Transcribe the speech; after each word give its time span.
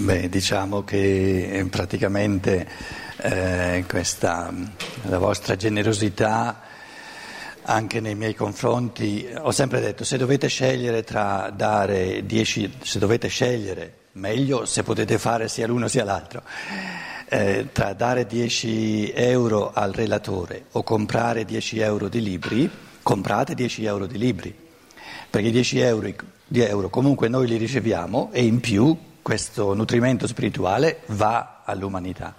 Beh, 0.00 0.28
diciamo 0.28 0.84
che 0.84 1.66
praticamente 1.68 2.68
eh, 3.16 3.84
questa, 3.88 4.54
la 5.02 5.18
vostra 5.18 5.56
generosità 5.56 6.60
anche 7.62 7.98
nei 7.98 8.14
miei 8.14 8.36
confronti, 8.36 9.28
ho 9.36 9.50
sempre 9.50 9.80
detto 9.80 10.04
se 10.04 10.16
dovete 10.16 10.46
scegliere 10.46 11.02
tra 11.02 11.50
dare 11.50 12.24
10, 12.24 12.74
se 12.80 13.00
dovete 13.00 13.26
scegliere, 13.26 13.92
meglio 14.12 14.66
se 14.66 14.84
potete 14.84 15.18
fare 15.18 15.48
sia 15.48 15.66
l'uno 15.66 15.88
sia 15.88 16.04
l'altro, 16.04 16.42
eh, 17.28 17.66
tra 17.72 17.92
dare 17.92 18.24
10 18.24 19.10
euro 19.14 19.72
al 19.74 19.90
relatore 19.90 20.66
o 20.72 20.84
comprare 20.84 21.44
10 21.44 21.80
euro 21.80 22.06
di 22.08 22.22
libri, 22.22 22.70
comprate 23.02 23.52
10 23.52 23.84
euro 23.84 24.06
di 24.06 24.16
libri, 24.16 24.54
perché 25.28 25.50
10 25.50 25.80
euro, 25.80 26.08
di 26.46 26.60
euro 26.60 26.88
comunque 26.88 27.26
noi 27.26 27.48
li 27.48 27.56
riceviamo 27.56 28.30
e 28.30 28.44
in 28.44 28.60
più 28.60 28.96
questo 29.28 29.74
nutrimento 29.74 30.26
spirituale 30.26 31.00
va 31.08 31.60
all'umanità. 31.62 32.34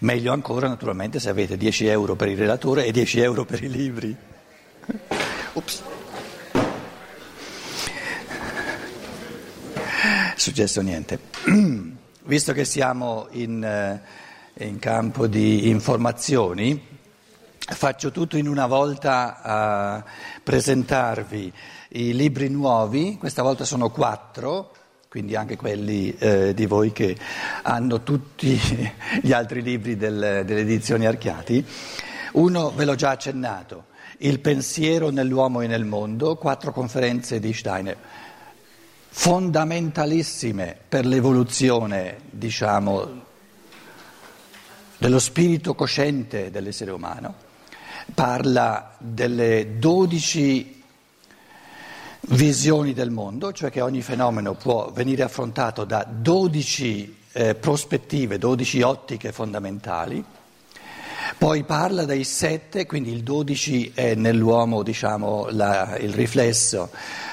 Meglio 0.00 0.32
ancora 0.32 0.66
naturalmente 0.66 1.20
se 1.20 1.28
avete 1.28 1.56
10 1.56 1.86
euro 1.86 2.16
per 2.16 2.26
il 2.26 2.36
relatore 2.36 2.86
e 2.86 2.90
10 2.90 3.20
euro 3.20 3.44
per 3.44 3.62
i 3.62 3.68
libri. 3.68 4.16
Ups. 5.52 5.82
Successo 10.34 10.80
niente. 10.80 11.20
Visto 12.24 12.52
che 12.52 12.64
siamo 12.64 13.28
in, 13.30 13.62
eh, 13.62 14.64
in 14.64 14.80
campo 14.80 15.28
di 15.28 15.68
informazioni, 15.68 16.84
faccio 17.56 18.10
tutto 18.10 18.36
in 18.36 18.48
una 18.48 18.66
volta 18.66 19.40
a 19.40 20.04
presentarvi 20.42 21.52
i 21.90 22.12
libri 22.12 22.48
nuovi, 22.48 23.18
questa 23.20 23.42
volta 23.42 23.64
sono 23.64 23.90
quattro 23.90 24.72
quindi 25.14 25.36
anche 25.36 25.56
quelli 25.56 26.12
eh, 26.18 26.54
di 26.54 26.66
voi 26.66 26.90
che 26.90 27.16
hanno 27.62 28.02
tutti 28.02 28.60
gli 29.22 29.30
altri 29.30 29.62
libri 29.62 29.96
del, 29.96 30.42
delle 30.44 30.62
edizioni 30.62 31.06
Archiati. 31.06 31.64
Uno 32.32 32.72
ve 32.72 32.84
l'ho 32.84 32.96
già 32.96 33.10
accennato, 33.10 33.84
Il 34.18 34.40
pensiero 34.40 35.10
nell'uomo 35.10 35.60
e 35.60 35.68
nel 35.68 35.84
mondo, 35.84 36.34
quattro 36.34 36.72
conferenze 36.72 37.38
di 37.38 37.52
Steiner, 37.52 37.96
fondamentalissime 39.06 40.76
per 40.88 41.06
l'evoluzione, 41.06 42.16
diciamo, 42.28 43.22
dello 44.98 45.18
spirito 45.20 45.76
cosciente 45.76 46.50
dell'essere 46.50 46.90
umano. 46.90 47.36
Parla 48.12 48.96
delle 48.98 49.78
dodici 49.78 50.73
visioni 52.28 52.92
del 52.92 53.10
mondo, 53.10 53.52
cioè 53.52 53.70
che 53.70 53.80
ogni 53.80 54.02
fenomeno 54.02 54.54
può 54.54 54.90
venire 54.92 55.22
affrontato 55.22 55.84
da 55.84 56.06
12 56.08 57.16
eh, 57.32 57.54
prospettive, 57.54 58.38
12 58.38 58.82
ottiche 58.82 59.32
fondamentali. 59.32 60.24
Poi 61.38 61.64
parla 61.64 62.04
dei 62.04 62.22
sette, 62.22 62.86
quindi 62.86 63.10
il 63.10 63.22
12 63.22 63.92
è 63.94 64.14
nell'uomo 64.14 64.82
diciamo, 64.82 65.48
la, 65.50 65.96
il 65.98 66.12
riflesso 66.12 66.90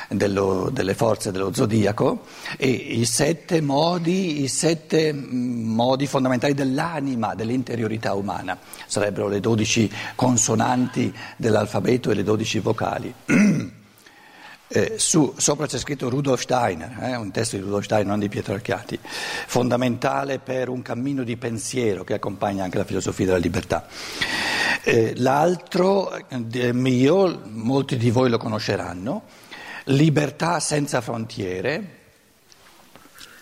dello, 0.07 0.69
delle 0.71 0.93
forze 0.93 1.31
dello 1.31 1.53
zodiaco 1.53 2.23
e 2.57 2.69
i 2.69 3.05
sette 3.05 3.61
modi, 3.61 4.43
i 4.43 4.47
sette 4.47 5.13
mm, 5.13 5.73
modi 5.73 6.07
fondamentali 6.07 6.53
dell'anima, 6.53 7.35
dell'interiorità 7.35 8.13
umana. 8.13 8.57
Sarebbero 8.87 9.27
le 9.27 9.39
12 9.39 9.91
consonanti 10.15 11.13
dell'alfabeto 11.35 12.11
e 12.11 12.15
le 12.15 12.23
12 12.23 12.59
vocali. 12.59 13.13
Eh, 14.73 14.93
su, 14.97 15.33
sopra 15.35 15.67
c'è 15.67 15.77
scritto 15.77 16.07
Rudolf 16.07 16.41
Steiner, 16.41 16.97
eh, 17.01 17.15
un 17.17 17.29
testo 17.31 17.57
di 17.57 17.61
Rudolf 17.61 17.83
Steiner, 17.83 18.07
non 18.07 18.19
di 18.19 18.29
Pietro 18.29 18.53
Archiati, 18.53 18.97
fondamentale 19.01 20.39
per 20.39 20.69
un 20.69 20.81
cammino 20.81 21.23
di 21.23 21.35
pensiero 21.35 22.05
che 22.05 22.13
accompagna 22.13 22.63
anche 22.63 22.77
la 22.77 22.85
filosofia 22.85 23.25
della 23.25 23.37
libertà. 23.37 23.85
Eh, 24.83 25.13
l'altro 25.17 26.13
eh, 26.29 26.71
mio, 26.71 27.41
molti 27.49 27.97
di 27.97 28.11
voi 28.11 28.29
lo 28.29 28.37
conosceranno, 28.37 29.23
Libertà 29.85 30.59
senza 30.61 31.01
frontiere, 31.01 31.97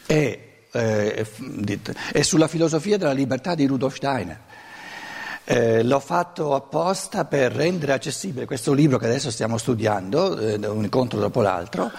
è, 0.07 0.39
eh, 0.71 1.27
è 2.11 2.21
sulla 2.23 2.47
filosofia 2.47 2.97
della 2.97 3.11
libertà 3.11 3.53
di 3.53 3.67
Rudolf 3.67 3.95
Steiner. 3.95 4.39
Eh, 5.51 5.81
l'ho 5.81 5.99
fatto 5.99 6.53
apposta 6.53 7.25
per 7.25 7.51
rendere 7.51 7.93
accessibile 7.93 8.45
questo 8.45 8.71
libro 8.71 8.99
che 8.99 9.07
adesso 9.07 9.31
stiamo 9.31 9.57
studiando, 9.57 10.37
eh, 10.37 10.67
un 10.67 10.83
incontro 10.83 11.19
dopo 11.19 11.41
l'altro. 11.41 11.89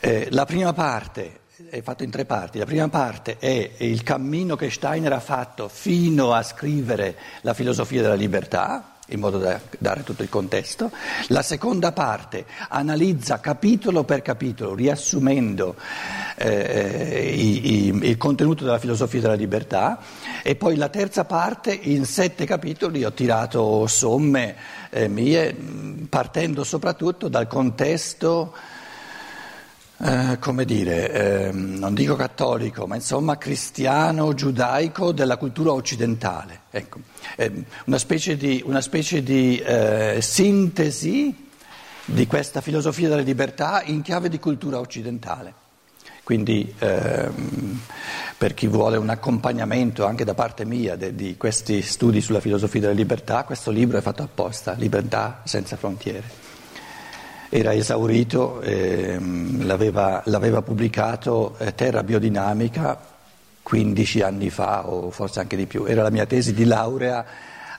Eh, 0.00 0.26
la 0.32 0.44
prima 0.44 0.72
parte 0.72 1.42
è 1.70 1.80
fatto 1.82 2.02
in 2.02 2.10
tre 2.10 2.24
parti. 2.24 2.58
La 2.58 2.64
prima 2.64 2.88
parte 2.88 3.36
è 3.38 3.74
il 3.76 4.02
cammino 4.02 4.56
che 4.56 4.70
Steiner 4.70 5.12
ha 5.12 5.20
fatto 5.20 5.68
fino 5.68 6.32
a 6.32 6.42
scrivere 6.42 7.16
la 7.42 7.54
filosofia 7.54 8.02
della 8.02 8.14
libertà, 8.14 8.93
in 9.08 9.20
modo 9.20 9.38
da 9.38 9.60
dare 9.78 10.02
tutto 10.02 10.22
il 10.22 10.28
contesto. 10.28 10.90
La 11.28 11.42
seconda 11.42 11.92
parte 11.92 12.46
analizza 12.68 13.40
capitolo 13.40 14.04
per 14.04 14.22
capitolo, 14.22 14.74
riassumendo 14.74 15.76
eh, 16.36 17.32
i, 17.36 17.86
i, 17.86 18.08
il 18.08 18.16
contenuto 18.16 18.64
della 18.64 18.78
filosofia 18.78 19.20
della 19.20 19.34
libertà. 19.34 19.98
E 20.42 20.56
poi 20.56 20.76
la 20.76 20.88
terza 20.88 21.24
parte, 21.24 21.72
in 21.72 22.06
sette 22.06 22.46
capitoli, 22.46 23.04
ho 23.04 23.12
tirato 23.12 23.86
somme 23.86 24.56
eh, 24.90 25.08
mie, 25.08 25.54
partendo 26.08 26.64
soprattutto 26.64 27.28
dal 27.28 27.46
contesto 27.46 28.54
eh, 30.04 30.38
come 30.38 30.66
dire, 30.66 31.46
eh, 31.46 31.50
non 31.50 31.94
dico 31.94 32.14
cattolico, 32.14 32.86
ma 32.86 32.94
insomma 32.94 33.38
cristiano, 33.38 34.34
giudaico 34.34 35.12
della 35.12 35.38
cultura 35.38 35.72
occidentale. 35.72 36.60
Ecco, 36.70 36.98
una 37.86 37.96
specie 37.96 38.36
di, 38.36 38.62
una 38.66 38.82
specie 38.82 39.22
di 39.22 39.56
eh, 39.56 40.18
sintesi 40.20 41.48
di 42.04 42.26
questa 42.26 42.60
filosofia 42.60 43.08
della 43.08 43.22
libertà 43.22 43.82
in 43.82 44.02
chiave 44.02 44.28
di 44.28 44.38
cultura 44.38 44.78
occidentale. 44.78 45.54
Quindi 46.22 46.74
ehm, 46.78 47.80
per 48.36 48.52
chi 48.52 48.66
vuole 48.66 48.98
un 48.98 49.08
accompagnamento 49.08 50.04
anche 50.04 50.24
da 50.24 50.34
parte 50.34 50.66
mia 50.66 50.96
de, 50.96 51.14
di 51.14 51.38
questi 51.38 51.80
studi 51.80 52.20
sulla 52.20 52.40
filosofia 52.40 52.80
della 52.80 52.92
libertà, 52.92 53.44
questo 53.44 53.70
libro 53.70 53.96
è 53.96 54.02
fatto 54.02 54.22
apposta, 54.22 54.74
Libertà 54.74 55.40
senza 55.44 55.76
frontiere 55.76 56.43
era 57.48 57.72
esaurito, 57.72 58.60
ehm, 58.60 59.66
l'aveva, 59.66 60.22
l'aveva, 60.26 60.62
pubblicato 60.62 61.56
eh, 61.58 61.74
Terra 61.74 62.02
Biodinamica 62.02 63.12
15 63.62 64.20
anni 64.22 64.50
fa 64.50 64.88
o 64.88 65.10
forse 65.10 65.40
anche 65.40 65.56
di 65.56 65.66
più. 65.66 65.84
Era 65.84 66.02
la 66.02 66.10
mia 66.10 66.26
tesi 66.26 66.52
di 66.52 66.64
laurea 66.64 67.24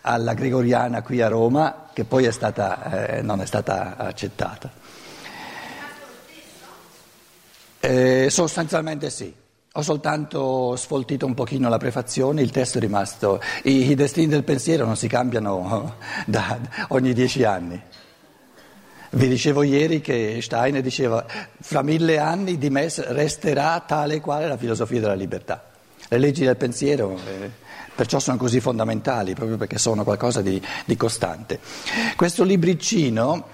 alla 0.01 0.33
Gregoriana 0.33 1.01
qui 1.01 1.21
a 1.21 1.27
Roma 1.27 1.89
che 1.93 2.03
poi 2.05 2.25
è 2.25 2.31
stata, 2.31 3.07
eh, 3.07 3.21
non 3.21 3.41
è 3.41 3.45
stata 3.45 3.95
accettata. 3.97 4.69
Eh, 7.79 8.27
sostanzialmente 8.29 9.09
sì. 9.09 9.33
Ho 9.77 9.81
soltanto 9.81 10.75
sfoltito 10.77 11.25
un 11.25 11.33
pochino 11.33 11.67
la 11.67 11.77
prefazione, 11.77 12.41
il 12.41 12.49
testo 12.49 12.77
è 12.77 12.81
rimasto. 12.81 13.41
I, 13.63 13.91
i 13.91 13.95
destini 13.95 14.27
del 14.27 14.43
pensiero 14.43 14.85
non 14.85 14.95
si 14.95 15.07
cambiano 15.07 15.95
da, 16.25 16.57
ogni 16.89 17.13
dieci 17.13 17.43
anni. 17.43 17.79
Vi 19.11 19.27
dicevo 19.27 19.63
ieri 19.63 20.01
che 20.01 20.39
Steiner 20.41 20.81
diceva 20.81 21.25
fra 21.61 21.81
mille 21.81 22.17
anni 22.17 22.57
di 22.57 22.69
me 22.69 22.91
resterà 22.95 23.79
tale 23.85 24.15
e 24.15 24.21
quale 24.21 24.47
la 24.47 24.57
filosofia 24.57 24.99
della 24.99 25.13
libertà. 25.13 25.63
Le 26.07 26.17
leggi 26.17 26.43
del 26.43 26.57
pensiero 26.57 27.17
eh, 27.25 27.49
perciò 27.95 28.19
sono 28.19 28.37
così 28.37 28.59
fondamentali, 28.59 29.33
proprio 29.33 29.57
perché 29.57 29.77
sono 29.77 30.03
qualcosa 30.03 30.41
di, 30.41 30.61
di 30.85 30.97
costante. 30.97 31.59
Questo 32.15 32.43
libricino 32.43 33.53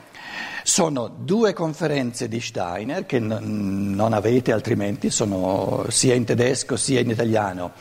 sono 0.64 1.08
due 1.08 1.54
conferenze 1.54 2.28
di 2.28 2.40
Steiner 2.40 3.06
che 3.06 3.20
n- 3.20 3.94
non 3.96 4.14
avete 4.14 4.52
altrimenti, 4.52 5.10
sono 5.10 5.86
sia 5.90 6.14
in 6.14 6.26
tedesco 6.26 6.76
sia 6.76 7.00
in 7.00 7.10
italiano. 7.10 7.72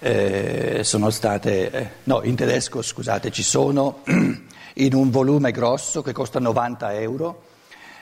Eh, 0.00 0.80
sono 0.82 1.10
state, 1.10 1.70
eh, 1.70 1.88
no, 2.04 2.22
in 2.24 2.34
tedesco 2.34 2.82
scusate, 2.82 3.30
ci 3.30 3.44
sono 3.44 4.02
in 4.74 4.94
un 4.94 5.10
volume 5.10 5.50
grosso 5.50 6.02
che 6.02 6.12
costa 6.12 6.38
90 6.38 6.94
euro 7.00 7.42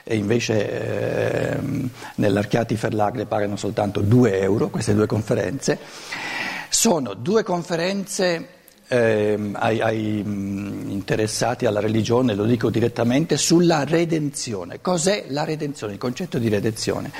e 0.03 0.15
invece 0.15 1.51
eh, 1.53 1.59
nell'Archiati 2.15 2.75
Verlag 2.75 3.15
le 3.15 3.25
pagano 3.25 3.55
soltanto 3.55 4.01
2 4.01 4.39
euro 4.39 4.69
queste 4.69 4.93
due 4.93 5.05
conferenze. 5.05 5.77
Sono 6.69 7.13
due 7.13 7.43
conferenze 7.43 8.47
ehm, 8.87 9.55
ai, 9.59 9.79
ai 9.81 10.19
interessati 10.19 11.65
alla 11.65 11.79
religione, 11.79 12.33
lo 12.33 12.45
dico 12.45 12.69
direttamente, 12.69 13.37
sulla 13.37 13.83
redenzione. 13.83 14.81
Cos'è 14.81 15.25
la 15.29 15.43
redenzione, 15.43 15.93
il 15.93 15.99
concetto 15.99 16.37
di 16.37 16.49
redenzione? 16.49 17.11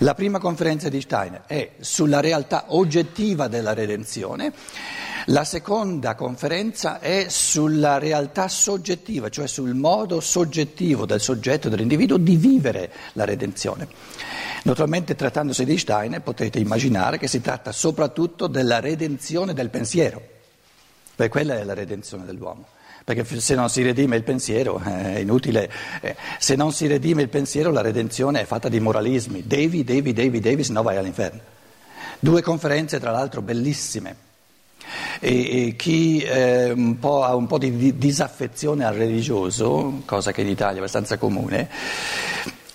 La 0.00 0.14
prima 0.14 0.38
conferenza 0.38 0.88
di 0.88 1.00
Steiner 1.00 1.42
è 1.46 1.70
sulla 1.80 2.20
realtà 2.20 2.66
oggettiva 2.68 3.48
della 3.48 3.74
redenzione. 3.74 4.52
La 5.30 5.44
seconda 5.44 6.14
conferenza 6.14 7.00
è 7.00 7.26
sulla 7.28 7.98
realtà 7.98 8.48
soggettiva, 8.48 9.28
cioè 9.28 9.46
sul 9.46 9.74
modo 9.74 10.20
soggettivo 10.20 11.04
del 11.04 11.20
soggetto, 11.20 11.68
dell'individuo 11.68 12.16
di 12.16 12.36
vivere 12.36 12.90
la 13.12 13.26
redenzione. 13.26 13.88
Naturalmente 14.62 15.16
trattandosi 15.16 15.66
di 15.66 15.76
Steiner 15.76 16.22
potete 16.22 16.58
immaginare 16.58 17.18
che 17.18 17.28
si 17.28 17.42
tratta 17.42 17.72
soprattutto 17.72 18.46
della 18.46 18.80
redenzione 18.80 19.52
del 19.52 19.68
pensiero, 19.68 20.18
perché 21.14 21.30
quella 21.30 21.58
è 21.58 21.64
la 21.64 21.74
redenzione 21.74 22.24
dell'uomo. 22.24 22.64
Perché 23.04 23.38
se 23.38 23.54
non 23.54 23.68
si 23.68 23.82
redime 23.82 24.16
il 24.16 24.22
pensiero 24.22 24.80
è 24.82 25.18
inutile, 25.18 25.70
eh, 26.00 26.16
se 26.38 26.56
non 26.56 26.72
si 26.72 26.86
redime 26.86 27.20
il 27.20 27.28
pensiero 27.28 27.70
la 27.70 27.82
redenzione 27.82 28.40
è 28.40 28.44
fatta 28.46 28.70
di 28.70 28.80
moralismi, 28.80 29.46
devi, 29.46 29.84
devi, 29.84 30.14
devi, 30.14 30.40
devi, 30.40 30.64
se 30.64 30.72
no 30.72 30.82
vai 30.82 30.96
all'inferno. 30.96 31.40
Due 32.18 32.40
conferenze 32.40 32.98
tra 32.98 33.10
l'altro 33.10 33.42
bellissime. 33.42 34.27
E, 35.20 35.68
e 35.68 35.76
chi 35.76 36.20
eh, 36.20 36.70
un 36.70 36.96
ha 37.00 37.34
un 37.34 37.46
po' 37.46 37.58
di 37.58 37.96
disaffezione 37.96 38.84
al 38.84 38.94
religioso, 38.94 40.02
cosa 40.04 40.32
che 40.32 40.42
in 40.42 40.48
Italia 40.48 40.76
è 40.76 40.78
abbastanza 40.78 41.18
comune, 41.18 41.68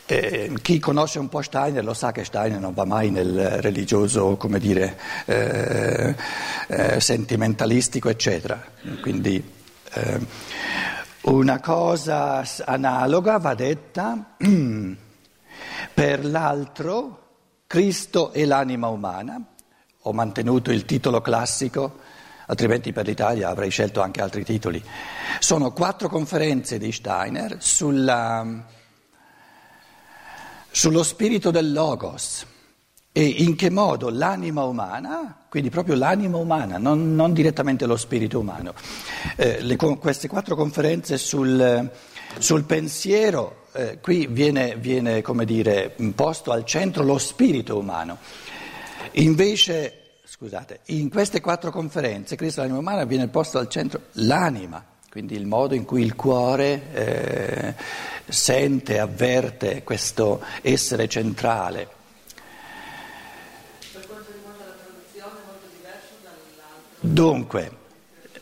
eh, 0.05 0.51
chi 0.61 0.79
conosce 0.79 1.19
un 1.19 1.29
po' 1.29 1.41
Steiner 1.41 1.83
lo 1.83 1.93
sa 1.93 2.11
che 2.11 2.25
Steiner 2.25 2.59
non 2.59 2.73
va 2.73 2.85
mai 2.85 3.09
nel 3.09 3.61
religioso, 3.61 4.35
come 4.35 4.59
dire, 4.59 4.97
eh, 5.25 6.15
eh, 6.67 6.99
sentimentalistico, 6.99 8.09
eccetera. 8.09 8.61
Quindi 9.01 9.43
eh, 9.93 10.19
una 11.21 11.59
cosa 11.61 12.43
analoga 12.65 13.37
va 13.37 13.53
detta 13.55 14.35
per 15.93 16.25
l'altro, 16.25 17.19
Cristo 17.65 18.33
e 18.33 18.45
l'anima 18.45 18.89
umana. 18.89 19.52
Ho 20.03 20.13
mantenuto 20.13 20.71
il 20.71 20.85
titolo 20.85 21.21
classico, 21.21 21.99
altrimenti 22.47 22.91
per 22.91 23.05
l'Italia 23.05 23.49
avrei 23.49 23.69
scelto 23.69 24.01
anche 24.01 24.21
altri 24.21 24.43
titoli. 24.43 24.83
Sono 25.39 25.71
quattro 25.71 26.09
conferenze 26.09 26.77
di 26.77 26.91
Steiner 26.91 27.57
sulla 27.59 28.71
sullo 30.75 31.03
spirito 31.03 31.51
del 31.51 31.71
Logos 31.71 32.47
e 33.11 33.23
in 33.23 33.55
che 33.55 33.69
modo 33.69 34.09
l'anima 34.09 34.63
umana, 34.63 35.45
quindi 35.47 35.69
proprio 35.69 35.93
l'anima 35.93 36.37
umana, 36.37 36.79
non, 36.79 37.13
non 37.13 37.31
direttamente 37.31 37.85
lo 37.85 37.95
spirito 37.95 38.39
umano, 38.39 38.73
eh, 39.35 39.61
le, 39.61 39.75
queste 39.75 40.27
quattro 40.27 40.55
conferenze 40.55 41.19
sul, 41.19 41.91
sul 42.39 42.63
pensiero, 42.63 43.67
eh, 43.73 43.99
qui 44.01 44.25
viene, 44.25 44.75
viene, 44.77 45.21
dire, 45.45 45.95
posto 46.15 46.51
al 46.51 46.65
centro 46.65 47.03
lo 47.03 47.19
spirito 47.19 47.77
umano. 47.77 48.17
Invece, 49.11 50.19
scusate, 50.23 50.79
in 50.85 51.09
queste 51.09 51.41
quattro 51.41 51.71
conferenze, 51.71 52.35
Cristo 52.35 52.61
l'anima 52.61 52.79
umana, 52.79 53.05
viene 53.05 53.27
posto 53.27 53.57
al 53.59 53.69
centro 53.69 54.01
l'anima 54.13 54.91
quindi 55.13 55.35
il 55.35 55.45
modo 55.45 55.75
in 55.75 55.85
cui 55.85 56.01
il 56.01 56.15
cuore 56.15 56.91
eh, 56.91 57.75
sente, 58.27 58.97
avverte 58.97 59.83
questo 59.83 60.43
essere 60.63 61.07
centrale. 61.07 61.87
Per 63.91 64.07
quanto 64.07 64.31
riguarda 64.31 64.65
la 64.65 64.73
traduzione 64.73 65.39
è 65.39 65.45
molto 65.45 65.67
diverso 65.71 66.13
dall'altro. 66.23 66.97
Dunque, 66.99 67.71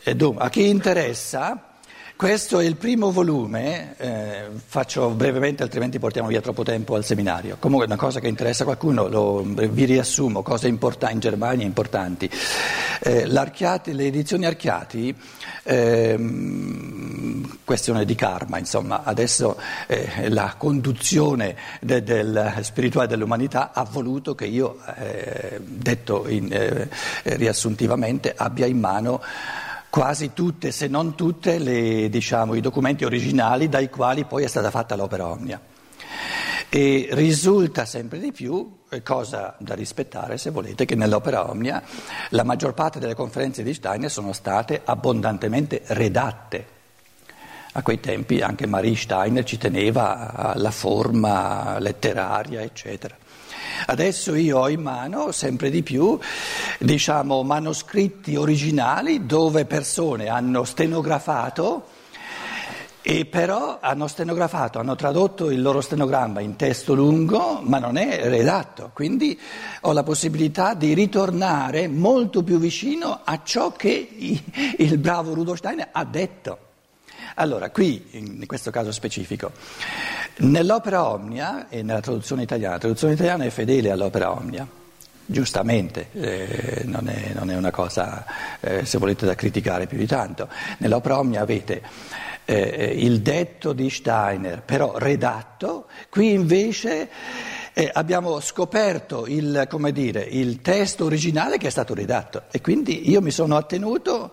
eh, 0.02 0.16
dunque, 0.16 0.42
a 0.42 0.48
chi 0.48 0.66
interessa 0.66 1.71
questo 2.16 2.60
è 2.60 2.64
il 2.64 2.76
primo 2.76 3.10
volume, 3.10 3.94
eh, 3.96 4.44
faccio 4.64 5.10
brevemente 5.10 5.62
altrimenti 5.62 5.98
portiamo 5.98 6.28
via 6.28 6.40
troppo 6.40 6.62
tempo 6.62 6.94
al 6.94 7.04
seminario. 7.04 7.56
Comunque 7.58 7.86
una 7.86 7.96
cosa 7.96 8.20
che 8.20 8.28
interessa 8.28 8.62
a 8.62 8.66
qualcuno, 8.66 9.08
lo, 9.08 9.42
vi 9.42 9.84
riassumo, 9.84 10.42
cose 10.42 10.68
importanti 10.68 11.14
in 11.14 11.20
Germania 11.20 11.66
importanti. 11.66 12.30
Eh, 13.00 13.26
le 13.26 14.06
edizioni 14.06 14.46
Archiati, 14.46 15.14
eh, 15.64 16.16
questione 17.64 18.04
di 18.04 18.14
karma, 18.14 18.58
insomma, 18.58 19.02
adesso 19.02 19.58
eh, 19.88 20.28
la 20.28 20.54
conduzione 20.56 21.56
de, 21.80 22.02
del 22.02 22.58
spirituale 22.60 23.08
dell'umanità 23.08 23.72
ha 23.72 23.82
voluto 23.84 24.34
che 24.34 24.46
io, 24.46 24.78
eh, 24.96 25.60
detto 25.60 26.28
in, 26.28 26.52
eh, 26.52 26.88
riassuntivamente, 27.22 28.32
abbia 28.36 28.66
in 28.66 28.78
mano 28.78 29.20
quasi 29.92 30.32
tutte, 30.32 30.72
se 30.72 30.86
non 30.86 31.14
tutte, 31.14 31.58
le, 31.58 32.08
diciamo, 32.08 32.54
i 32.54 32.62
documenti 32.62 33.04
originali 33.04 33.68
dai 33.68 33.90
quali 33.90 34.24
poi 34.24 34.42
è 34.42 34.46
stata 34.46 34.70
fatta 34.70 34.96
l'opera 34.96 35.26
omnia. 35.26 35.60
E 36.70 37.08
risulta 37.10 37.84
sempre 37.84 38.18
di 38.18 38.32
più, 38.32 38.78
eh, 38.88 39.02
cosa 39.02 39.54
da 39.58 39.74
rispettare 39.74 40.38
se 40.38 40.48
volete, 40.48 40.86
che 40.86 40.94
nell'opera 40.94 41.46
omnia 41.46 41.82
la 42.30 42.42
maggior 42.42 42.72
parte 42.72 43.00
delle 43.00 43.14
conferenze 43.14 43.62
di 43.62 43.74
Steiner 43.74 44.10
sono 44.10 44.32
state 44.32 44.80
abbondantemente 44.82 45.82
redatte. 45.88 46.66
A 47.72 47.82
quei 47.82 48.00
tempi 48.00 48.40
anche 48.40 48.66
Marie 48.66 48.96
Steiner 48.96 49.44
ci 49.44 49.58
teneva 49.58 50.32
alla 50.32 50.70
forma 50.70 51.78
letteraria, 51.78 52.62
eccetera. 52.62 53.14
Adesso 53.86 54.34
io 54.34 54.58
ho 54.58 54.68
in 54.68 54.80
mano 54.80 55.32
sempre 55.32 55.70
di 55.70 55.82
più 55.82 56.18
diciamo, 56.78 57.42
manoscritti 57.42 58.36
originali 58.36 59.26
dove 59.26 59.64
persone 59.64 60.28
hanno 60.28 60.64
stenografato 60.64 62.00
e 63.04 63.26
però 63.26 63.78
hanno 63.80 64.06
stenografato, 64.06 64.78
hanno 64.78 64.94
tradotto 64.94 65.50
il 65.50 65.60
loro 65.60 65.80
stenogramma 65.80 66.40
in 66.40 66.54
testo 66.54 66.94
lungo, 66.94 67.60
ma 67.60 67.78
non 67.78 67.96
è 67.96 68.28
redatto, 68.28 68.92
quindi 68.94 69.38
ho 69.80 69.92
la 69.92 70.04
possibilità 70.04 70.74
di 70.74 70.94
ritornare 70.94 71.88
molto 71.88 72.44
più 72.44 72.58
vicino 72.58 73.20
a 73.24 73.40
ciò 73.42 73.72
che 73.72 74.08
il 74.78 74.98
bravo 74.98 75.34
Rudolf 75.34 75.58
Steiner 75.58 75.88
ha 75.90 76.04
detto. 76.04 76.70
Allora, 77.36 77.70
qui, 77.70 78.08
in 78.12 78.46
questo 78.46 78.70
caso 78.70 78.92
specifico, 78.92 79.52
nell'opera 80.38 81.08
Omnia 81.08 81.68
e 81.68 81.82
nella 81.82 82.00
traduzione 82.00 82.42
italiana, 82.42 82.74
la 82.74 82.80
traduzione 82.80 83.14
italiana 83.14 83.44
è 83.44 83.50
fedele 83.50 83.90
all'opera 83.90 84.32
Omnia, 84.32 84.66
giustamente, 85.24 86.08
eh, 86.12 86.82
non, 86.84 87.08
è, 87.08 87.32
non, 87.34 87.50
è, 87.50 87.56
una 87.56 87.70
cosa, 87.70 88.24
eh, 88.60 88.84
se 88.84 88.98
volete, 88.98 89.24
da 89.24 89.34
criticare 89.34 89.86
più 89.86 89.98
di 89.98 90.06
tanto. 90.06 90.48
Nell'opera 90.78 91.18
Omnia 91.18 91.40
avete 91.40 91.82
eh, 92.44 92.94
il 92.96 93.20
detto 93.20 93.72
di 93.72 93.88
Steiner, 93.88 94.62
però 94.62 94.98
redatto, 94.98 95.86
qui 96.10 96.32
invece 96.32 97.08
eh, 97.72 97.90
abbiamo 97.92 98.40
scoperto 98.40 99.26
il, 99.26 99.66
dire, 99.92 100.20
il 100.22 100.60
testo 100.60 101.04
originale 101.04 101.56
che 101.56 101.68
è 101.68 101.70
stato 101.70 101.94
redatto 101.94 102.44
e 102.50 102.60
quindi 102.60 103.08
io 103.08 103.22
mi 103.22 103.30
sono 103.30 103.56
attenuto 103.56 104.32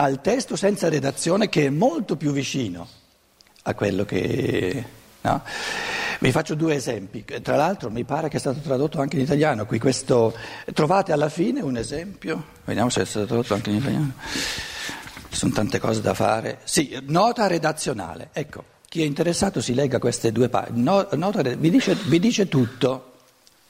al 0.00 0.22
testo 0.22 0.56
senza 0.56 0.88
redazione 0.88 1.48
che 1.50 1.66
è 1.66 1.70
molto 1.70 2.16
più 2.16 2.32
vicino 2.32 2.88
a 3.62 3.74
quello 3.74 4.04
che... 4.04 4.98
No? 5.22 5.42
Vi 6.20 6.32
faccio 6.32 6.54
due 6.54 6.74
esempi, 6.74 7.24
tra 7.42 7.56
l'altro 7.56 7.90
mi 7.90 8.04
pare 8.04 8.28
che 8.28 8.38
è 8.38 8.40
stato 8.40 8.60
tradotto 8.60 9.00
anche 9.00 9.16
in 9.16 9.22
italiano, 9.22 9.66
qui. 9.66 9.78
Questo, 9.78 10.34
trovate 10.72 11.12
alla 11.12 11.28
fine 11.28 11.60
un 11.60 11.76
esempio, 11.76 12.44
vediamo 12.64 12.90
se 12.90 13.02
è 13.02 13.04
stato 13.04 13.26
tradotto 13.26 13.54
anche 13.54 13.70
in 13.70 13.76
italiano, 13.76 14.12
ci 15.28 15.36
sono 15.36 15.52
tante 15.52 15.78
cose 15.78 16.00
da 16.00 16.12
fare, 16.12 16.60
sì, 16.64 16.98
nota 17.06 17.46
redazionale, 17.46 18.30
ecco, 18.32 18.64
chi 18.86 19.02
è 19.02 19.04
interessato 19.04 19.62
si 19.62 19.72
legga 19.72 19.98
queste 19.98 20.30
due 20.30 20.50
pagine, 20.50 20.82
no, 20.82 21.08
nota, 21.12 21.40
vi, 21.42 21.70
dice, 21.70 21.94
vi 21.94 22.18
dice 22.18 22.48
tutto, 22.48 23.12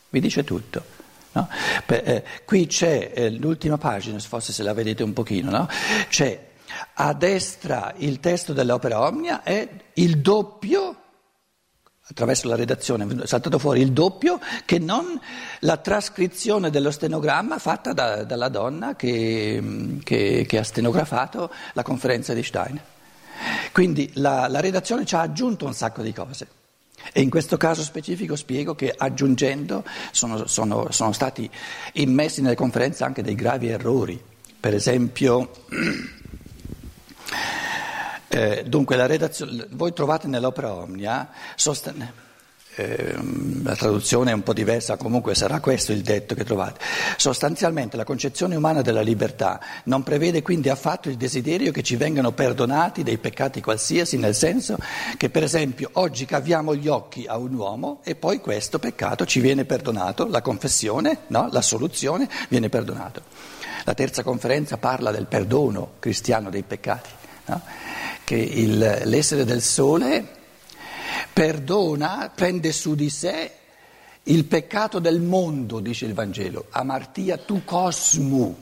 vi 0.09 0.21
dice 0.21 0.43
tutto. 0.43 0.99
No? 1.33 1.49
Per, 1.87 2.09
eh, 2.09 2.25
qui 2.45 2.67
c'è 2.67 3.13
eh, 3.15 3.31
l'ultima 3.31 3.79
pagina, 3.79 4.19
forse 4.19 4.53
se 4.53 4.63
la 4.63 4.75
vedete 4.75 5.03
un 5.03 5.13
pochino, 5.13 5.51
no? 5.51 5.69
c'è 6.09 6.49
a 6.95 7.13
destra 7.15 7.95
il 7.99 8.21
testo 8.21 8.53
dell'opera 8.53 9.01
Omnia 9.01 9.43
e 9.43 9.69
il 9.95 10.19
doppio, 10.19 10.97
attraverso 12.03 12.49
la 12.49 12.57
redazione 12.57 13.07
è 13.23 13.27
saltato 13.27 13.59
fuori 13.59 13.81
il 13.81 13.93
doppio, 13.93 14.41
che 14.65 14.79
non 14.79 15.21
la 15.61 15.77
trascrizione 15.77 16.71
dello 16.71 16.91
stenogramma 16.91 17.59
fatta 17.59 17.93
da, 17.93 18.25
dalla 18.25 18.49
donna 18.49 18.97
che, 18.97 19.99
che, 20.03 20.45
che, 20.49 20.59
ha 20.59 20.65
stenografato 20.65 21.53
la 21.75 21.83
conferenza 21.83 22.35
di 22.35 22.43
Stein. 22.43 22.81
Quindi 23.73 24.11
la, 24.15 24.49
la 24.49 24.61
redazione 24.61 25.05
ci 25.05 25.15
ha 25.15 25.21
aggiunto 25.21 25.65
un 25.65 25.75
sacco 25.75 26.03
di 26.03 26.13
cose. 26.13 26.60
E 27.13 27.21
in 27.21 27.31
questo 27.31 27.57
caso 27.57 27.83
specifico 27.83 28.37
spiego 28.37 28.75
che 28.75 28.95
aggiungendo 28.97 29.85
sono, 30.13 30.47
sono, 30.47 30.91
sono 30.91 31.13
stati 31.13 31.51
immessi 31.95 32.41
nelle 32.41 32.55
conferenze 32.55 33.05
anche 33.05 33.23
dei 33.23 33.35
gravi 33.35 33.69
errori. 33.69 34.23
Per 34.61 34.75
esempio, 34.75 35.51
eh, 38.29 38.65
dunque 38.67 38.97
la 38.97 39.07
redazione, 39.07 39.67
voi 39.71 39.93
trovate 39.93 40.29
nell'opera 40.29 40.75
Omnia 40.75 41.31
sosten- 41.57 42.13
eh, 42.81 43.15
la 43.63 43.77
traduzione 43.77 44.31
è 44.31 44.35
un 44.35 44.43
po' 44.43 44.55
diversa, 44.55 44.97
comunque 44.97 45.35
sarà 45.35 45.61
questo 45.61 45.93
il 45.93 46.01
detto 46.01 46.35
che 46.35 46.45
trovate. 46.45 46.81
Sostanzialmente 47.17 47.97
la 47.97 48.05
concezione 48.05 48.57
umana 48.57 48.81
della 48.81 49.03
libertà 49.03 49.61
non 49.85 50.03
prevede 50.03 50.41
quindi 50.41 50.71
affatto 50.71 51.11
il 51.11 51.17
desiderio 51.17 51.73
che 51.73 51.83
ci 51.83 51.97
vengano 51.97 52.33
perdonati 52.33 53.03
dei 53.03 53.19
peccati 53.19 53.61
qualsiasi, 53.61 54.17
nel 54.17 54.35
senso 54.35 54.79
che 55.17 55.29
per 55.29 55.43
esempio 55.43 55.91
oggi 55.95 56.25
caviamo 56.25 56.75
gli 56.75 56.89
occhi 56.89 57.27
a 57.27 57.37
un 57.37 57.53
uomo 57.55 58.01
e 58.03 58.15
poi 58.15 58.41
questo 58.41 58.79
peccato 58.79 59.27
ci 59.27 59.41
viene 59.41 59.65
perdonato, 59.67 60.27
la 60.27 60.41
confessione, 60.41 61.19
no? 61.29 61.49
la 61.51 61.63
soluzione 61.63 62.29
viene 62.49 62.69
perdonato. 62.71 63.23
La 63.85 63.95
terza 63.95 64.23
conferenza 64.23 64.79
parla 64.79 65.11
del 65.11 65.27
perdono 65.27 65.93
cristiano 65.99 66.49
dei 66.51 66.63
peccati, 66.63 67.11
no? 67.47 67.63
che 68.25 68.37
il, 68.37 69.03
l'essere 69.05 69.45
del 69.45 69.63
sole 69.63 70.39
perdona, 71.33 72.31
prende 72.35 72.73
su 72.73 72.95
di 72.95 73.11
sé 73.11 73.51
il 74.25 74.45
peccato 74.45 74.99
del 74.99 75.21
mondo, 75.21 75.81
dice 75.81 76.07
il 76.07 76.15
Vangelo, 76.15 76.67
amartia 76.71 77.39
tu 77.39 77.65
cosmu, 77.65 78.57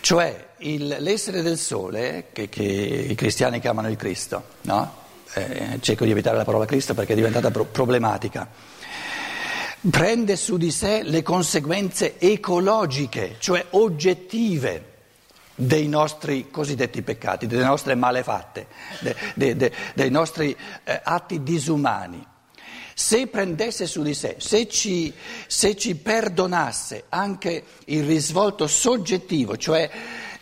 cioè 0.00 0.46
il, 0.58 0.96
l'essere 1.00 1.42
del 1.42 1.58
sole, 1.58 2.28
che, 2.32 2.48
che, 2.48 2.62
i 2.62 3.14
cristiani 3.14 3.60
chiamano 3.60 3.88
il 3.88 3.96
Cristo, 3.96 4.44
no? 4.62 4.94
eh, 5.34 5.78
cerco 5.80 6.04
di 6.04 6.10
evitare 6.10 6.36
la 6.36 6.44
parola 6.44 6.64
Cristo 6.64 6.94
perché 6.94 7.12
è 7.12 7.16
diventata 7.16 7.50
pro- 7.50 7.64
problematica, 7.64 8.48
prende 9.90 10.36
su 10.36 10.56
di 10.56 10.70
sé 10.70 11.02
le 11.02 11.22
conseguenze 11.22 12.18
ecologiche, 12.18 13.36
cioè 13.38 13.66
oggettive 13.70 14.96
dei 15.60 15.88
nostri 15.88 16.50
cosiddetti 16.50 17.02
peccati, 17.02 17.48
delle 17.48 17.64
nostre 17.64 17.96
malefatte, 17.96 18.68
de, 19.00 19.16
de, 19.34 19.56
de, 19.56 19.72
dei 19.94 20.10
nostri 20.10 20.56
eh, 20.84 21.00
atti 21.02 21.42
disumani. 21.42 22.24
Se 22.94 23.26
prendesse 23.26 23.86
su 23.86 24.02
di 24.02 24.14
sé, 24.14 24.36
se 24.38 24.68
ci, 24.68 25.12
se 25.46 25.76
ci 25.76 25.96
perdonasse 25.96 27.04
anche 27.08 27.64
il 27.86 28.04
risvolto 28.04 28.68
soggettivo, 28.68 29.56
cioè 29.56 29.90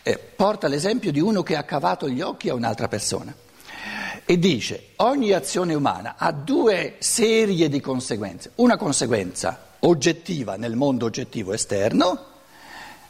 eh, 0.03 0.17
porta 0.17 0.67
l'esempio 0.67 1.11
di 1.11 1.19
uno 1.19 1.41
che 1.41 1.55
ha 1.55 1.63
cavato 1.63 2.07
gli 2.07 2.21
occhi 2.21 2.49
a 2.49 2.53
un'altra 2.53 2.87
persona 2.87 3.33
e 4.29 4.37
dice 4.37 4.89
ogni 4.97 5.31
azione 5.31 5.73
umana 5.73 6.15
ha 6.17 6.31
due 6.31 6.95
serie 6.99 7.69
di 7.69 7.79
conseguenze, 7.79 8.51
una 8.55 8.77
conseguenza 8.77 9.67
oggettiva 9.79 10.57
nel 10.57 10.75
mondo 10.75 11.05
oggettivo 11.05 11.53
esterno, 11.53 12.35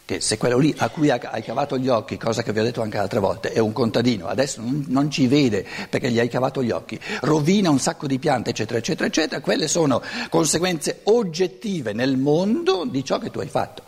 che 0.07 0.21
se 0.21 0.37
quello 0.37 0.57
lì 0.57 0.73
a 0.77 0.87
cui 0.87 1.09
hai 1.09 1.43
cavato 1.43 1.77
gli 1.77 1.89
occhi, 1.89 2.15
cosa 2.15 2.41
che 2.41 2.53
vi 2.53 2.59
ho 2.61 2.63
detto 2.63 2.81
anche 2.81 2.97
altre 2.97 3.19
volte, 3.19 3.51
è 3.51 3.59
un 3.59 3.73
contadino, 3.73 4.27
adesso 4.27 4.61
non, 4.63 5.11
ci 5.11 5.27
vede 5.27 5.67
perché 5.89 6.09
gli 6.09 6.17
hai 6.17 6.29
cavato 6.29 6.63
gli 6.63 6.71
occhi, 6.71 6.97
rovina 7.23 7.69
un 7.69 7.77
sacco 7.77 8.07
di 8.07 8.17
piante, 8.17 8.51
eccetera, 8.51 8.79
eccetera, 8.79 9.05
eccetera, 9.05 9.41
quelle 9.41 9.67
sono 9.67 10.01
conseguenze 10.29 11.01
oggettive 11.03 11.91
nel 11.91 12.15
mondo 12.15 12.85
di 12.85 13.03
ciò 13.03 13.19
che 13.19 13.29
tu 13.31 13.39
hai 13.39 13.49
fatto. 13.49 13.83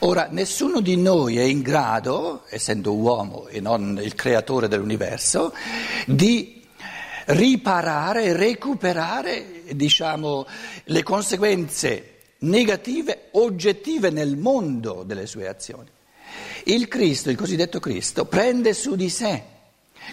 Ora, 0.00 0.28
nessuno 0.30 0.80
di 0.80 0.98
noi 0.98 1.38
è 1.38 1.44
in 1.44 1.62
grado, 1.62 2.42
essendo 2.50 2.92
uomo 2.92 3.46
e 3.48 3.58
non 3.60 3.98
il 4.02 4.14
creatore 4.14 4.68
dell'universo, 4.68 5.54
di 6.04 6.62
riparare, 7.28 8.36
recuperare, 8.36 9.62
diciamo, 9.70 10.46
le 10.84 11.02
conseguenze 11.02 12.11
negative 12.42 13.28
oggettive 13.32 14.10
nel 14.10 14.36
mondo 14.36 15.02
delle 15.04 15.26
sue 15.26 15.48
azioni. 15.48 15.88
Il 16.64 16.88
Cristo, 16.88 17.30
il 17.30 17.36
cosiddetto 17.36 17.80
Cristo, 17.80 18.24
prende 18.24 18.72
su 18.72 18.94
di 18.94 19.08
sé, 19.08 19.42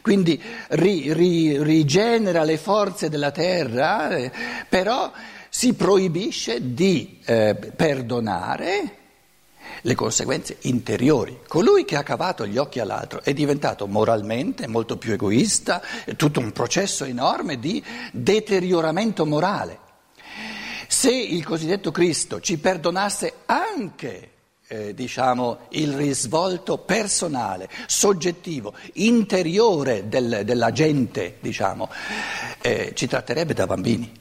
quindi 0.01 0.41
ri, 0.69 1.13
ri, 1.13 1.61
rigenera 1.63 2.43
le 2.43 2.57
forze 2.57 3.09
della 3.09 3.31
terra, 3.31 4.15
eh, 4.15 4.31
però 4.67 5.11
si 5.49 5.73
proibisce 5.73 6.73
di 6.73 7.19
eh, 7.25 7.55
perdonare 7.75 8.97
le 9.81 9.95
conseguenze 9.95 10.57
interiori. 10.61 11.39
Colui 11.47 11.85
che 11.85 11.95
ha 11.95 12.03
cavato 12.03 12.45
gli 12.45 12.57
occhi 12.57 12.79
all'altro 12.79 13.21
è 13.23 13.33
diventato 13.33 13.87
moralmente 13.87 14.67
molto 14.67 14.97
più 14.97 15.13
egoista, 15.13 15.81
è 16.05 16.15
tutto 16.15 16.39
un 16.39 16.51
processo 16.51 17.05
enorme 17.05 17.59
di 17.59 17.83
deterioramento 18.11 19.25
morale. 19.25 19.87
Se 20.99 21.13
il 21.13 21.45
cosiddetto 21.45 21.91
Cristo 21.91 22.41
ci 22.41 22.57
perdonasse 22.57 23.35
anche 23.45 24.31
eh, 24.67 24.93
diciamo, 24.93 25.59
il 25.69 25.93
risvolto 25.93 26.77
personale, 26.79 27.69
soggettivo, 27.87 28.73
interiore 28.95 30.09
del, 30.09 30.41
della 30.43 30.73
gente, 30.73 31.37
diciamo, 31.39 31.89
eh, 32.59 32.91
ci 32.95 33.07
tratterebbe 33.07 33.53
da 33.53 33.65
bambini. 33.65 34.11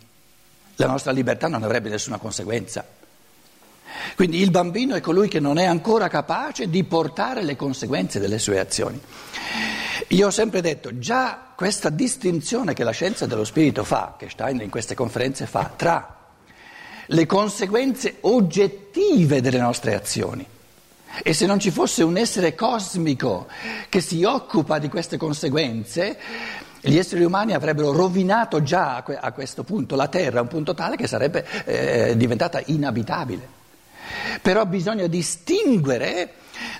La 0.76 0.86
nostra 0.86 1.10
libertà 1.10 1.48
non 1.48 1.64
avrebbe 1.64 1.88
nessuna 1.88 2.18
conseguenza. 2.18 2.86
Quindi 4.14 4.40
il 4.40 4.52
bambino 4.52 4.94
è 4.94 5.00
colui 5.00 5.26
che 5.26 5.40
non 5.40 5.58
è 5.58 5.64
ancora 5.64 6.06
capace 6.06 6.70
di 6.70 6.84
portare 6.84 7.42
le 7.42 7.56
conseguenze 7.56 8.20
delle 8.20 8.38
sue 8.38 8.60
azioni. 8.60 9.02
Io 10.10 10.26
ho 10.28 10.30
sempre 10.30 10.60
detto, 10.60 10.96
già 11.00 11.54
questa 11.56 11.90
distinzione 11.90 12.72
che 12.72 12.84
la 12.84 12.92
scienza 12.92 13.26
dello 13.26 13.42
spirito 13.42 13.82
fa, 13.82 14.14
che 14.16 14.30
Stein 14.30 14.60
in 14.60 14.70
queste 14.70 14.94
conferenze 14.94 15.44
fa, 15.46 15.72
tra 15.74 16.17
le 17.10 17.26
conseguenze 17.26 18.16
oggettive 18.20 19.40
delle 19.40 19.58
nostre 19.58 19.94
azioni. 19.94 20.46
E 21.22 21.32
se 21.32 21.46
non 21.46 21.58
ci 21.58 21.70
fosse 21.70 22.02
un 22.02 22.16
essere 22.16 22.54
cosmico 22.54 23.46
che 23.88 24.00
si 24.00 24.24
occupa 24.24 24.78
di 24.78 24.88
queste 24.88 25.16
conseguenze, 25.16 26.18
gli 26.80 26.96
esseri 26.96 27.24
umani 27.24 27.54
avrebbero 27.54 27.92
rovinato 27.92 28.62
già 28.62 29.02
a 29.02 29.32
questo 29.32 29.64
punto 29.64 29.96
la 29.96 30.08
Terra, 30.08 30.38
a 30.38 30.42
un 30.42 30.48
punto 30.48 30.74
tale 30.74 30.96
che 30.96 31.06
sarebbe 31.06 31.44
eh, 31.64 32.16
diventata 32.16 32.62
inabitabile. 32.66 33.56
Però 34.42 34.64
bisogna 34.66 35.06
distinguere 35.06 36.32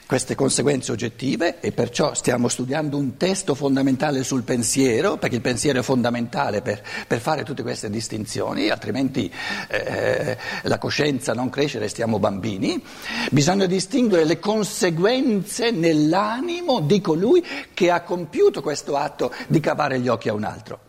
queste 0.09 0.35
conseguenze 0.35 0.91
oggettive 0.91 1.61
e 1.61 1.71
perciò 1.71 2.15
stiamo 2.15 2.49
studiando 2.49 2.97
un 2.97 3.19
testo 3.19 3.55
fondamentale 3.55 4.25
sul 4.25 4.43
pensiero, 4.43 5.19
perché 5.19 5.35
il 5.37 5.43
pensiero 5.43 5.81
è 5.81 5.83
fondamentale 5.83 6.63
per, 6.63 6.83
per 7.07 7.21
fare 7.21 7.43
tutte 7.43 7.61
queste 7.61 7.91
distinzioni, 7.91 8.71
altrimenti 8.71 9.31
eh, 9.69 10.39
la 10.63 10.79
coscienza 10.79 11.35
non 11.35 11.51
cresce, 11.51 11.79
restiamo 11.79 12.19
bambini. 12.19 12.83
Bisogna 13.31 13.67
distinguere 13.67 14.25
le 14.25 14.39
conseguenze 14.39 15.73
nell'animo 15.73 16.81
di 16.81 17.03
colui 17.03 17.45
che 17.75 17.91
ha 17.91 18.01
compiuto 18.01 18.63
questo 18.63 18.97
atto 18.97 19.31
di 19.47 19.61
cavare 19.61 20.01
gli 20.01 20.09
occhi 20.09 20.31
a 20.31 20.33
un 20.33 20.45
altro. 20.45 20.81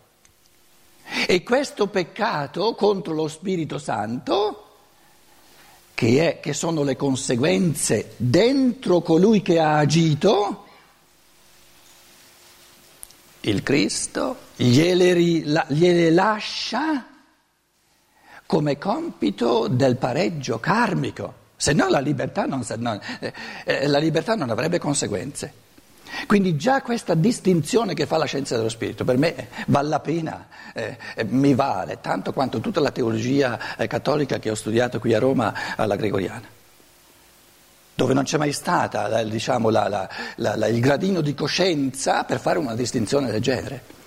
E 1.27 1.43
questo 1.43 1.87
peccato 1.87 2.73
contro 2.73 3.13
lo 3.13 3.27
Spirito 3.27 3.79
Santo 3.79 4.68
che, 5.99 6.35
è, 6.35 6.39
che 6.39 6.53
sono 6.53 6.83
le 6.83 6.95
conseguenze 6.95 8.13
dentro 8.15 9.01
colui 9.01 9.41
che 9.41 9.59
ha 9.59 9.79
agito, 9.79 10.63
il 13.41 13.61
Cristo 13.63 14.37
gliele, 14.55 15.13
gliele 15.19 16.09
lascia 16.09 17.05
come 18.45 18.77
compito 18.77 19.67
del 19.67 19.97
pareggio 19.97 20.57
karmico, 20.57 21.33
se 21.57 21.73
no 21.73 21.89
la 21.89 21.99
libertà 21.99 22.45
non, 22.45 22.65
non, 22.77 22.97
eh, 23.19 23.33
eh, 23.65 23.87
la 23.87 23.99
libertà 23.99 24.35
non 24.35 24.51
avrebbe 24.51 24.79
conseguenze. 24.79 25.51
Quindi 26.27 26.55
già 26.55 26.81
questa 26.81 27.13
distinzione 27.13 27.93
che 27.93 28.05
fa 28.05 28.17
la 28.17 28.25
scienza 28.25 28.55
dello 28.55 28.69
spirito 28.69 29.03
per 29.03 29.17
me 29.17 29.47
vale 29.67 29.89
la 29.89 29.99
pena, 29.99 30.47
eh, 30.73 30.97
eh, 31.15 31.23
mi 31.25 31.53
vale 31.53 31.99
tanto 32.01 32.33
quanto 32.33 32.59
tutta 32.59 32.79
la 32.79 32.91
teologia 32.91 33.77
eh, 33.77 33.87
cattolica 33.87 34.39
che 34.39 34.49
ho 34.49 34.55
studiato 34.55 34.99
qui 34.99 35.13
a 35.13 35.19
Roma 35.19 35.75
alla 35.75 35.95
Gregoriana, 35.95 36.47
dove 37.95 38.13
non 38.13 38.23
c'è 38.23 38.37
mai 38.37 38.53
stata 38.53 39.23
diciamo, 39.23 39.69
la, 39.69 39.87
la, 39.87 40.55
la, 40.55 40.67
il 40.67 40.79
gradino 40.79 41.21
di 41.21 41.33
coscienza 41.33 42.23
per 42.23 42.39
fare 42.39 42.59
una 42.59 42.75
distinzione 42.75 43.31
del 43.31 43.41
genere. 43.41 43.97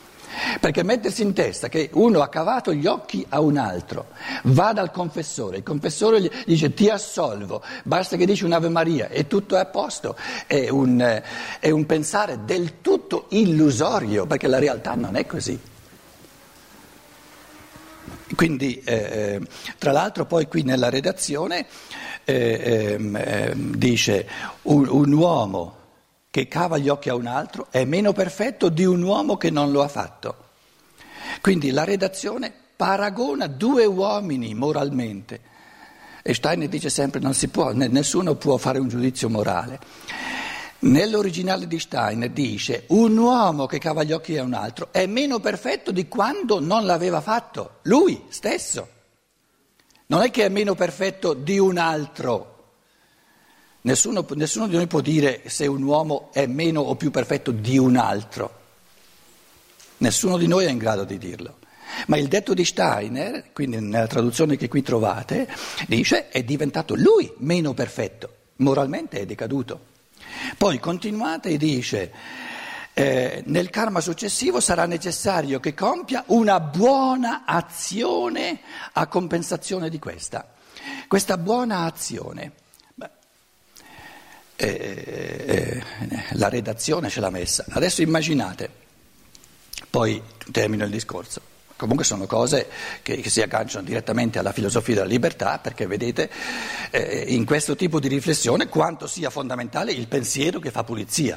Perché 0.60 0.82
mettersi 0.82 1.22
in 1.22 1.32
testa 1.32 1.68
che 1.68 1.90
uno 1.92 2.22
ha 2.22 2.28
cavato 2.28 2.72
gli 2.72 2.86
occhi 2.86 3.24
a 3.28 3.40
un 3.40 3.56
altro, 3.56 4.08
va 4.44 4.72
dal 4.72 4.90
confessore, 4.90 5.58
il 5.58 5.62
confessore 5.62 6.20
gli 6.20 6.30
dice 6.46 6.72
ti 6.72 6.88
assolvo, 6.88 7.62
basta 7.84 8.16
che 8.16 8.26
dici 8.26 8.44
un'Ave 8.44 8.68
Maria 8.68 9.08
e 9.08 9.26
tutto 9.26 9.56
è 9.56 9.60
a 9.60 9.66
posto, 9.66 10.16
è 10.46 10.68
un, 10.68 11.22
è 11.60 11.70
un 11.70 11.86
pensare 11.86 12.44
del 12.44 12.80
tutto 12.80 13.26
illusorio, 13.30 14.26
perché 14.26 14.46
la 14.46 14.58
realtà 14.58 14.94
non 14.94 15.16
è 15.16 15.26
così. 15.26 15.58
Quindi, 18.34 18.80
eh, 18.84 19.40
tra 19.78 19.92
l'altro, 19.92 20.24
poi 20.24 20.46
qui 20.46 20.62
nella 20.62 20.88
redazione 20.88 21.66
eh, 22.24 22.96
eh, 22.98 23.52
dice 23.54 24.26
un, 24.62 24.88
un 24.88 25.12
uomo 25.12 25.80
che 26.32 26.48
cava 26.48 26.78
gli 26.78 26.88
occhi 26.88 27.10
a 27.10 27.14
un 27.14 27.26
altro 27.26 27.66
è 27.70 27.84
meno 27.84 28.14
perfetto 28.14 28.70
di 28.70 28.86
un 28.86 29.02
uomo 29.02 29.36
che 29.36 29.50
non 29.50 29.70
lo 29.70 29.82
ha 29.82 29.88
fatto. 29.88 30.36
Quindi 31.42 31.70
la 31.70 31.84
redazione 31.84 32.50
paragona 32.74 33.46
due 33.48 33.84
uomini 33.84 34.54
moralmente. 34.54 35.40
E 36.22 36.32
Steiner 36.32 36.70
dice 36.70 36.88
sempre 36.88 37.20
non 37.20 37.34
si 37.34 37.48
può, 37.48 37.72
nessuno 37.72 38.36
può 38.36 38.56
fare 38.56 38.78
un 38.78 38.88
giudizio 38.88 39.28
morale. 39.28 39.78
Nell'originale 40.78 41.66
di 41.66 41.78
Steiner 41.78 42.30
dice 42.30 42.84
un 42.88 43.14
uomo 43.14 43.66
che 43.66 43.78
cava 43.78 44.02
gli 44.02 44.12
occhi 44.12 44.38
a 44.38 44.42
un 44.42 44.54
altro 44.54 44.88
è 44.90 45.04
meno 45.04 45.38
perfetto 45.38 45.90
di 45.90 46.08
quando 46.08 46.60
non 46.60 46.86
l'aveva 46.86 47.20
fatto, 47.20 47.80
lui 47.82 48.24
stesso. 48.30 48.88
Non 50.06 50.22
è 50.22 50.30
che 50.30 50.46
è 50.46 50.48
meno 50.48 50.74
perfetto 50.74 51.34
di 51.34 51.58
un 51.58 51.76
altro. 51.76 52.51
Nessuno, 53.82 54.24
nessuno 54.34 54.68
di 54.68 54.76
noi 54.76 54.86
può 54.86 55.00
dire 55.00 55.42
se 55.46 55.66
un 55.66 55.82
uomo 55.82 56.30
è 56.32 56.46
meno 56.46 56.80
o 56.80 56.94
più 56.94 57.10
perfetto 57.10 57.50
di 57.50 57.78
un 57.78 57.96
altro. 57.96 58.60
Nessuno 59.98 60.36
di 60.36 60.46
noi 60.46 60.66
è 60.66 60.70
in 60.70 60.78
grado 60.78 61.04
di 61.04 61.18
dirlo. 61.18 61.58
Ma 62.06 62.16
il 62.16 62.28
detto 62.28 62.54
di 62.54 62.64
Steiner, 62.64 63.52
quindi 63.52 63.80
nella 63.80 64.06
traduzione 64.06 64.56
che 64.56 64.68
qui 64.68 64.82
trovate, 64.82 65.48
dice 65.88 66.28
è 66.28 66.42
diventato 66.42 66.94
lui 66.94 67.32
meno 67.38 67.74
perfetto, 67.74 68.34
moralmente 68.56 69.20
è 69.20 69.26
decaduto. 69.26 69.90
Poi 70.56 70.78
continuate 70.78 71.50
e 71.50 71.56
dice 71.58 72.12
eh, 72.94 73.42
nel 73.46 73.70
karma 73.70 74.00
successivo 74.00 74.60
sarà 74.60 74.86
necessario 74.86 75.60
che 75.60 75.74
compia 75.74 76.24
una 76.28 76.60
buona 76.60 77.44
azione 77.44 78.60
a 78.92 79.06
compensazione 79.06 79.88
di 79.88 79.98
questa. 79.98 80.54
Questa 81.08 81.36
buona 81.36 81.84
azione, 81.84 82.52
eh, 84.68 85.82
eh, 86.08 86.24
la 86.32 86.48
redazione 86.48 87.08
ce 87.08 87.20
l'ha 87.20 87.30
messa. 87.30 87.64
Adesso 87.68 88.02
immaginate, 88.02 88.70
poi 89.90 90.22
termino 90.50 90.84
il 90.84 90.90
discorso. 90.90 91.50
Comunque 91.76 92.04
sono 92.04 92.26
cose 92.26 92.68
che, 93.02 93.16
che, 93.20 93.28
si 93.28 93.42
agganciano 93.42 93.84
direttamente 93.84 94.38
alla 94.38 94.52
filosofia 94.52 94.94
della 94.94 95.06
libertà, 95.06 95.58
perché 95.58 95.86
vedete 95.88 96.30
eh, 96.90 97.24
in 97.28 97.44
questo 97.44 97.74
tipo 97.74 97.98
di 97.98 98.06
riflessione 98.06 98.68
quanto 98.68 99.08
sia 99.08 99.30
fondamentale 99.30 99.90
il 99.90 100.06
pensiero 100.06 100.60
che 100.60 100.70
fa 100.70 100.84
pulizia. 100.84 101.36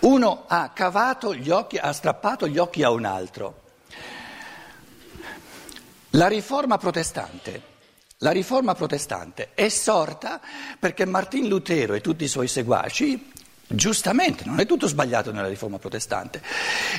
Uno 0.00 0.44
ha 0.46 0.70
cavato 0.72 1.34
gli 1.34 1.50
occhi, 1.50 1.76
ha 1.76 1.92
strappato 1.92 2.46
gli 2.46 2.58
occhi 2.58 2.84
a 2.84 2.90
un 2.90 3.04
altro. 3.04 3.62
La 6.10 6.28
riforma 6.28 6.78
protestante, 6.78 7.62
la 8.18 8.30
riforma 8.30 8.74
protestante 8.74 9.50
è 9.54 9.68
sorta 9.68 10.40
perché 10.78 11.04
Martin 11.04 11.46
Lutero 11.46 11.94
e 11.94 12.00
tutti 12.00 12.24
i 12.24 12.28
suoi 12.28 12.48
seguaci, 12.48 13.30
giustamente, 13.66 14.44
non 14.44 14.58
è 14.58 14.66
tutto 14.66 14.88
sbagliato 14.88 15.30
nella 15.30 15.46
riforma 15.46 15.78
protestante, 15.78 16.42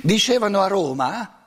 dicevano 0.02 0.62
a 0.62 0.68
Roma 0.68 1.40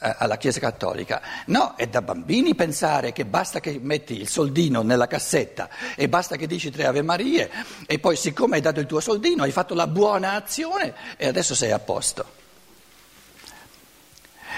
eh, 0.00 0.14
alla 0.18 0.38
Chiesa 0.38 0.60
Cattolica. 0.60 1.20
No, 1.46 1.74
è 1.76 1.88
da 1.88 2.00
bambini 2.00 2.54
pensare 2.54 3.12
che 3.12 3.26
basta 3.26 3.60
che 3.60 3.78
metti 3.82 4.18
il 4.18 4.28
soldino 4.28 4.80
nella 4.80 5.06
cassetta 5.06 5.68
e 5.94 6.08
basta 6.08 6.36
che 6.36 6.46
dici 6.46 6.70
tre 6.70 6.86
Ave 6.86 7.02
Marie 7.02 7.50
e 7.86 7.98
poi 7.98 8.16
siccome 8.16 8.56
hai 8.56 8.62
dato 8.62 8.80
il 8.80 8.86
tuo 8.86 9.00
soldino 9.00 9.42
hai 9.42 9.52
fatto 9.52 9.74
la 9.74 9.86
buona 9.86 10.32
azione 10.32 10.94
e 11.18 11.26
adesso 11.26 11.54
sei 11.54 11.72
a 11.72 11.78
posto. 11.78 12.44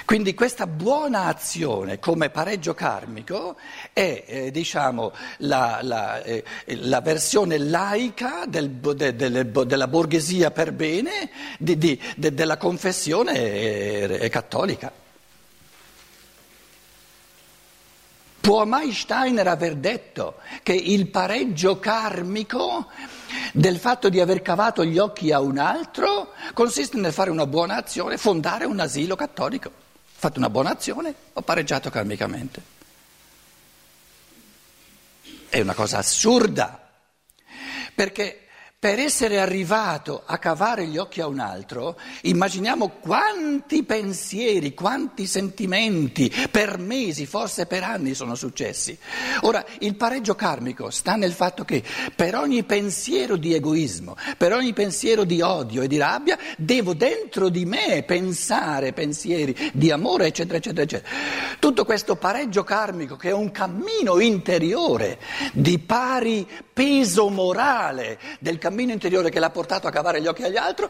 Quindi 0.08 0.32
questa 0.32 0.66
buona 0.66 1.24
azione 1.24 1.98
come 1.98 2.30
pareggio 2.30 2.72
karmico 2.72 3.56
è 3.92 4.24
eh, 4.26 4.50
diciamo, 4.50 5.12
la, 5.40 5.80
la, 5.82 6.22
eh, 6.22 6.42
la, 6.64 7.02
versione 7.02 7.58
laica 7.58 8.46
del, 8.46 8.70
de, 8.70 9.14
de, 9.14 9.30
de, 9.30 9.66
della 9.66 9.86
borghesia 9.86 10.50
per 10.50 10.72
bene 10.72 11.28
di, 11.58 11.76
di, 11.76 12.00
della 12.16 12.56
confessione 12.56 13.34
eh, 13.34 14.28
cattolica. 14.30 14.90
Può 18.40 18.64
mai 18.64 18.92
Steiner 18.92 19.46
aver 19.46 19.74
detto 19.74 20.36
che 20.62 20.72
il 20.72 21.08
pareggio 21.08 21.78
karmico 21.78 22.86
del 23.52 23.76
fatto 23.76 24.08
di 24.08 24.20
aver 24.20 24.40
cavato 24.40 24.86
gli 24.86 24.96
occhi 24.96 25.32
a 25.32 25.40
un 25.40 25.58
altro 25.58 26.32
consiste 26.54 26.96
nel 26.96 27.12
fare 27.12 27.28
una 27.28 27.46
buona 27.46 27.76
azione, 27.76 28.16
fondare 28.16 28.64
un 28.64 28.80
asilo 28.80 29.14
cattolico? 29.14 29.84
Fatto 30.20 30.40
una 30.40 30.50
buona 30.50 30.70
azione, 30.70 31.14
ho 31.32 31.42
pareggiato 31.42 31.90
karmicamente. 31.90 32.60
È 35.48 35.60
una 35.60 35.74
cosa 35.74 35.98
assurda, 35.98 36.90
perché 37.94 38.47
per 38.80 39.00
essere 39.00 39.40
arrivato 39.40 40.22
a 40.24 40.38
cavare 40.38 40.86
gli 40.86 40.98
occhi 40.98 41.20
a 41.20 41.26
un 41.26 41.40
altro, 41.40 41.98
immaginiamo 42.22 42.90
quanti 43.00 43.82
pensieri, 43.82 44.72
quanti 44.72 45.26
sentimenti 45.26 46.32
per 46.48 46.78
mesi, 46.78 47.26
forse 47.26 47.66
per 47.66 47.82
anni 47.82 48.14
sono 48.14 48.36
successi. 48.36 48.96
Ora, 49.40 49.64
il 49.80 49.96
pareggio 49.96 50.36
karmico 50.36 50.90
sta 50.90 51.16
nel 51.16 51.32
fatto 51.32 51.64
che 51.64 51.82
per 52.14 52.36
ogni 52.36 52.62
pensiero 52.62 53.34
di 53.34 53.52
egoismo, 53.52 54.14
per 54.36 54.52
ogni 54.52 54.72
pensiero 54.72 55.24
di 55.24 55.40
odio 55.40 55.82
e 55.82 55.88
di 55.88 55.98
rabbia, 55.98 56.38
devo 56.56 56.94
dentro 56.94 57.48
di 57.48 57.64
me 57.64 58.04
pensare 58.04 58.92
pensieri 58.92 59.72
di 59.72 59.90
amore, 59.90 60.26
eccetera, 60.26 60.58
eccetera, 60.58 60.82
eccetera. 60.82 61.16
Tutto 61.58 61.84
questo 61.84 62.14
pareggio 62.14 62.62
karmico 62.62 63.16
che 63.16 63.30
è 63.30 63.32
un 63.32 63.50
cammino 63.50 64.20
interiore 64.20 65.18
di 65.52 65.80
pari 65.80 66.46
peso 66.72 67.28
morale 67.28 68.20
del 68.38 68.58
cammino 68.58 68.66
interiore 68.70 69.30
che 69.30 69.40
l'ha 69.40 69.50
portato 69.50 69.86
a 69.86 69.90
cavare 69.90 70.20
gli 70.20 70.26
occhi 70.26 70.42
agli 70.42 70.56
altri, 70.56 70.86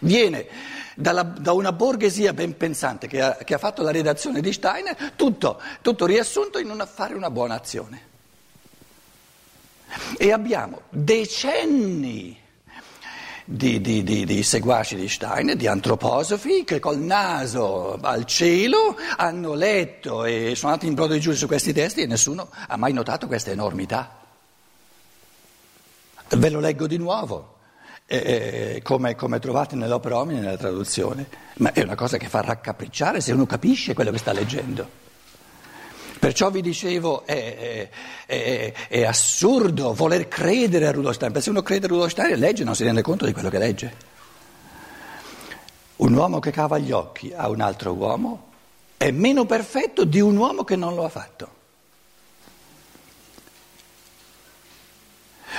viene 0.00 0.46
dalla, 0.94 1.22
da 1.22 1.52
una 1.52 1.72
borghesia 1.72 2.32
ben 2.32 2.56
pensante 2.56 3.06
che 3.06 3.20
ha, 3.20 3.36
che 3.36 3.54
ha, 3.54 3.58
fatto 3.58 3.82
la 3.82 3.90
redazione 3.90 4.40
di 4.40 4.52
Steiner, 4.52 5.12
tutto, 5.16 5.60
tutto 5.80 6.06
riassunto 6.06 6.58
in 6.58 6.70
una, 6.70 6.86
fare 6.86 7.14
una 7.14 7.30
buona 7.30 7.54
azione. 7.54 8.10
E 10.16 10.32
abbiamo 10.32 10.82
decenni 10.88 12.40
di, 13.44 13.80
di, 13.80 14.02
di, 14.02 14.24
di, 14.24 14.42
seguaci 14.42 14.96
di 14.96 15.08
Steiner, 15.08 15.56
di 15.56 15.66
antroposofi, 15.66 16.64
che 16.64 16.80
col 16.80 16.98
naso 16.98 17.98
al 18.00 18.24
cielo 18.24 18.96
hanno 19.16 19.54
letto 19.54 20.24
e 20.24 20.54
sono 20.54 20.72
andati 20.72 20.88
in 20.88 20.94
brodo 20.94 21.14
di 21.14 21.20
giù 21.20 21.32
su 21.32 21.46
questi 21.46 21.72
testi 21.72 22.02
e 22.02 22.06
nessuno 22.06 22.48
ha 22.68 22.76
mai 22.76 22.92
notato 22.92 23.26
questa 23.26 23.50
enormità. 23.50 24.21
Ve 26.34 26.48
lo 26.48 26.60
leggo 26.60 26.86
di 26.86 26.96
nuovo, 26.96 27.58
eh, 28.06 28.80
come, 28.82 29.14
come, 29.14 29.38
trovate 29.38 29.76
nell'opera 29.76 30.18
Omni 30.18 30.38
nella 30.38 30.56
traduzione, 30.56 31.26
ma 31.56 31.72
è 31.72 31.82
una 31.82 31.94
cosa 31.94 32.16
che 32.16 32.26
fa 32.26 32.40
raccapricciare 32.40 33.20
se 33.20 33.32
uno 33.32 33.44
capisce 33.44 33.92
quello 33.92 34.10
che 34.10 34.18
sta 34.18 34.32
leggendo. 34.32 35.00
Perciò 36.18 36.50
vi 36.50 36.62
dicevo, 36.62 37.26
è, 37.26 37.88
è, 38.26 38.34
è, 38.34 38.72
è 38.88 39.04
assurdo 39.04 39.92
voler 39.92 40.28
credere 40.28 40.86
a 40.86 40.92
Rudolf 40.92 41.16
Steiner, 41.16 41.32
perché 41.32 41.42
se 41.42 41.50
uno 41.50 41.62
crede 41.62 41.86
a 41.86 41.88
Rudolf 41.88 42.12
Steiner 42.12 42.38
legge 42.38 42.64
non 42.64 42.74
si 42.74 42.84
rende 42.84 43.02
conto 43.02 43.26
di 43.26 43.32
quello 43.32 43.50
che 43.50 43.58
legge. 43.58 43.96
Un 45.96 46.14
uomo 46.14 46.38
che 46.38 46.50
cava 46.50 46.78
gli 46.78 46.92
occhi 46.92 47.32
a 47.34 47.48
un 47.48 47.60
altro 47.60 47.92
uomo 47.92 48.50
è 48.96 49.10
meno 49.10 49.44
perfetto 49.44 50.04
di 50.04 50.20
un 50.20 50.36
uomo 50.36 50.64
che 50.64 50.76
non 50.76 50.94
lo 50.94 51.04
ha 51.04 51.08
fatto. 51.08 51.60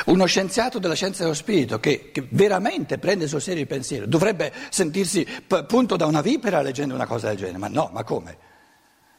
Uno 0.06 0.26
scienziato 0.26 0.80
della 0.80 0.96
scienza 0.96 1.24
dello 1.24 1.34
spirito 1.34 1.80
che, 1.80 2.12
che, 2.12 2.28
veramente 2.30 2.98
prende 2.98 3.28
sul 3.28 3.42
serio 3.42 3.62
il 3.62 3.68
pensiero 3.68 4.06
dovrebbe 4.06 4.52
sentirsi 4.70 5.26
p- 5.26 5.66
punto 5.66 5.96
da 5.96 6.06
una 6.06 6.22
vipera 6.22 6.62
leggendo 6.62 6.94
una 6.94 7.06
cosa 7.06 7.30
del 7.30 7.38
genere, 7.38 7.58
ma 7.58 7.68
no, 7.68 7.89
ma 7.94 8.04
come? 8.04 8.38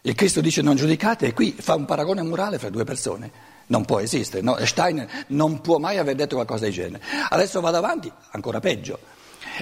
Il 0.03 0.15
Cristo 0.15 0.43
dice 0.43 0.61
non 0.61 0.77
giudicate 0.77 1.27
e 1.27 1.33
qui 1.33 1.57
fa 1.59 1.75
un 1.75 1.87
paragone 1.87 2.23
morale 2.23 2.59
fra 2.59 2.69
due 2.69 2.85
persone. 2.85 3.53
Non 3.67 3.87
può 3.87 3.99
esistere, 4.01 4.43
no? 4.43 4.59
Steiner 4.63 5.09
non 5.29 5.63
può 5.63 5.79
mai 5.79 5.97
aver 5.97 6.15
detto 6.15 6.35
qualcosa 6.35 6.65
del 6.65 6.75
genere. 6.75 7.03
Adesso 7.31 7.63
vado 7.63 7.79
avanti, 7.79 8.13
ancora 8.33 8.61
peggio. 8.61 8.99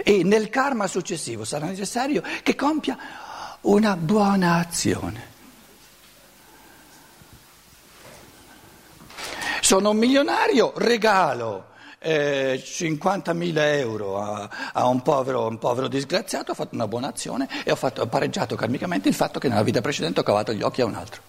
E 0.03 0.25
nel 0.25 0.49
karma 0.49 0.89
successivo 0.89 1.45
sarà 1.45 1.67
necessario 1.67 2.23
che 2.43 2.57
compia 2.57 2.99
una 3.61 3.97
buona 3.97 4.57
azione. 4.57 5.32
Sono 9.73 9.89
un 9.89 9.97
milionario, 9.97 10.75
regalo 10.77 11.69
eh, 11.99 12.63
50.000 12.63 13.57
euro 13.79 14.21
a, 14.21 14.51
a 14.71 14.87
un, 14.87 15.01
povero, 15.01 15.47
un, 15.47 15.57
povero, 15.57 15.89
disgraziato, 15.89 16.51
ho 16.51 16.55
fatto 16.55 16.75
una 16.75 16.87
buona 16.87 17.09
azione 17.09 17.49
e 17.65 17.71
ho, 17.71 17.75
fatto, 17.75 18.03
ho 18.03 18.07
pareggiato 18.07 18.55
karmicamente 18.55 19.09
il 19.09 19.15
fatto 19.15 19.39
che 19.39 19.49
nella 19.49 19.63
vita 19.63 19.81
precedente 19.81 20.21
ho 20.21 20.25
cavato 20.25 20.53
gli 20.53 20.61
occhi 20.61 20.83
a 20.83 20.85
un 20.85 20.95
altro. 20.95 21.23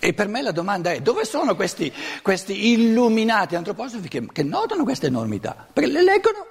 E 0.00 0.12
per 0.12 0.26
me 0.26 0.42
la 0.42 0.50
domanda 0.50 0.90
è 0.90 0.98
dove 0.98 1.24
sono 1.24 1.54
questi, 1.54 1.92
questi 2.20 2.72
illuminati 2.72 3.54
antroposofi 3.54 4.08
che, 4.08 4.26
che 4.26 4.42
notano 4.42 4.82
questa 4.82 5.06
enormità? 5.06 5.68
Perché 5.72 5.88
le 5.88 6.02
leggono 6.02 6.46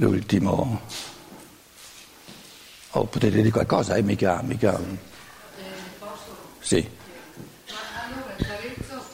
l'ultimo. 0.00 0.80
Oh, 2.92 3.04
potete 3.04 3.36
dire 3.36 3.50
qualcosa? 3.50 3.94
Eh, 3.94 4.02
mica, 4.02 4.40
mica. 4.42 4.78
Eh, 4.78 4.98
sì. 6.58 6.88
Ma 7.68 7.76
allora 8.06 8.34
carezzo. 8.36 9.04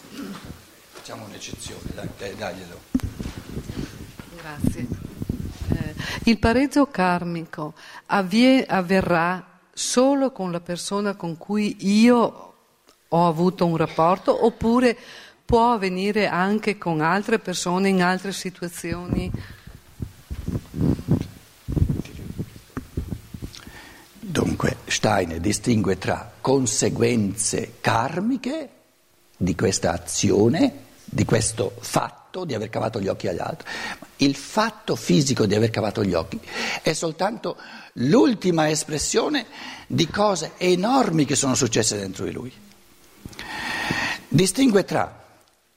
Facciamo 0.93 1.25
un'eccezione, 1.27 1.83
dai, 1.95 2.35
daglielo. 2.37 2.81
Grazie. 4.37 4.87
Eh, 5.69 5.95
il 6.25 6.39
pareggio 6.39 6.87
karmico 6.87 7.75
avvie, 8.07 8.65
avverrà 8.65 9.45
solo 9.73 10.31
con 10.31 10.53
la 10.53 10.61
persona 10.61 11.17
con 11.17 11.37
cui 11.37 11.77
io 11.81 12.55
ho 13.09 13.29
avuto 13.29 13.67
un 13.67 13.77
rapporto 13.77 14.45
oppure 14.45 14.97
può 15.45 15.73
avvenire 15.73 16.29
anche 16.29 16.79
con 16.79 17.01
altre 17.01 17.39
persone 17.39 17.89
in 17.89 18.03
altre 18.03 18.33
situazioni? 18.33 19.31
Dunque 24.37 24.77
Steiner 25.07 25.39
distingue 25.39 25.99
tra 25.99 26.33
conseguenze 26.41 27.75
karmiche 27.81 28.71
di 29.37 29.55
questa 29.55 29.93
azione, 29.93 30.73
di 31.05 31.25
questo 31.25 31.77
fatto 31.79 32.45
di 32.45 32.55
aver 32.55 32.71
cavato 32.71 33.01
gli 33.01 33.07
occhi 33.07 33.29
agli 33.29 33.39
altri. 33.39 33.69
Il 34.17 34.35
fatto 34.35 34.97
fisico 34.97 35.47
di 35.47 35.55
aver 35.55 35.71
cavato 35.71 36.03
gli 36.03 36.13
occhi 36.13 36.41
è 36.83 36.93
soltanto 36.93 37.57
l'ultima 37.93 38.69
espressione 38.69 39.47
di 39.87 40.09
cose 40.09 40.55
enormi 40.57 41.25
che 41.25 41.37
sono 41.37 41.55
successe 41.55 41.97
dentro 41.97 42.25
di 42.25 42.33
lui. 42.33 42.53
Distingue 44.27 44.85
tra 44.85 45.25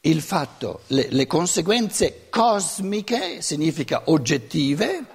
il 0.02 0.22
fatto, 0.24 0.82
le, 0.88 1.06
le 1.12 1.28
conseguenze 1.28 2.30
cosmiche, 2.32 3.44
significa 3.44 4.02
oggettive, 4.06 5.06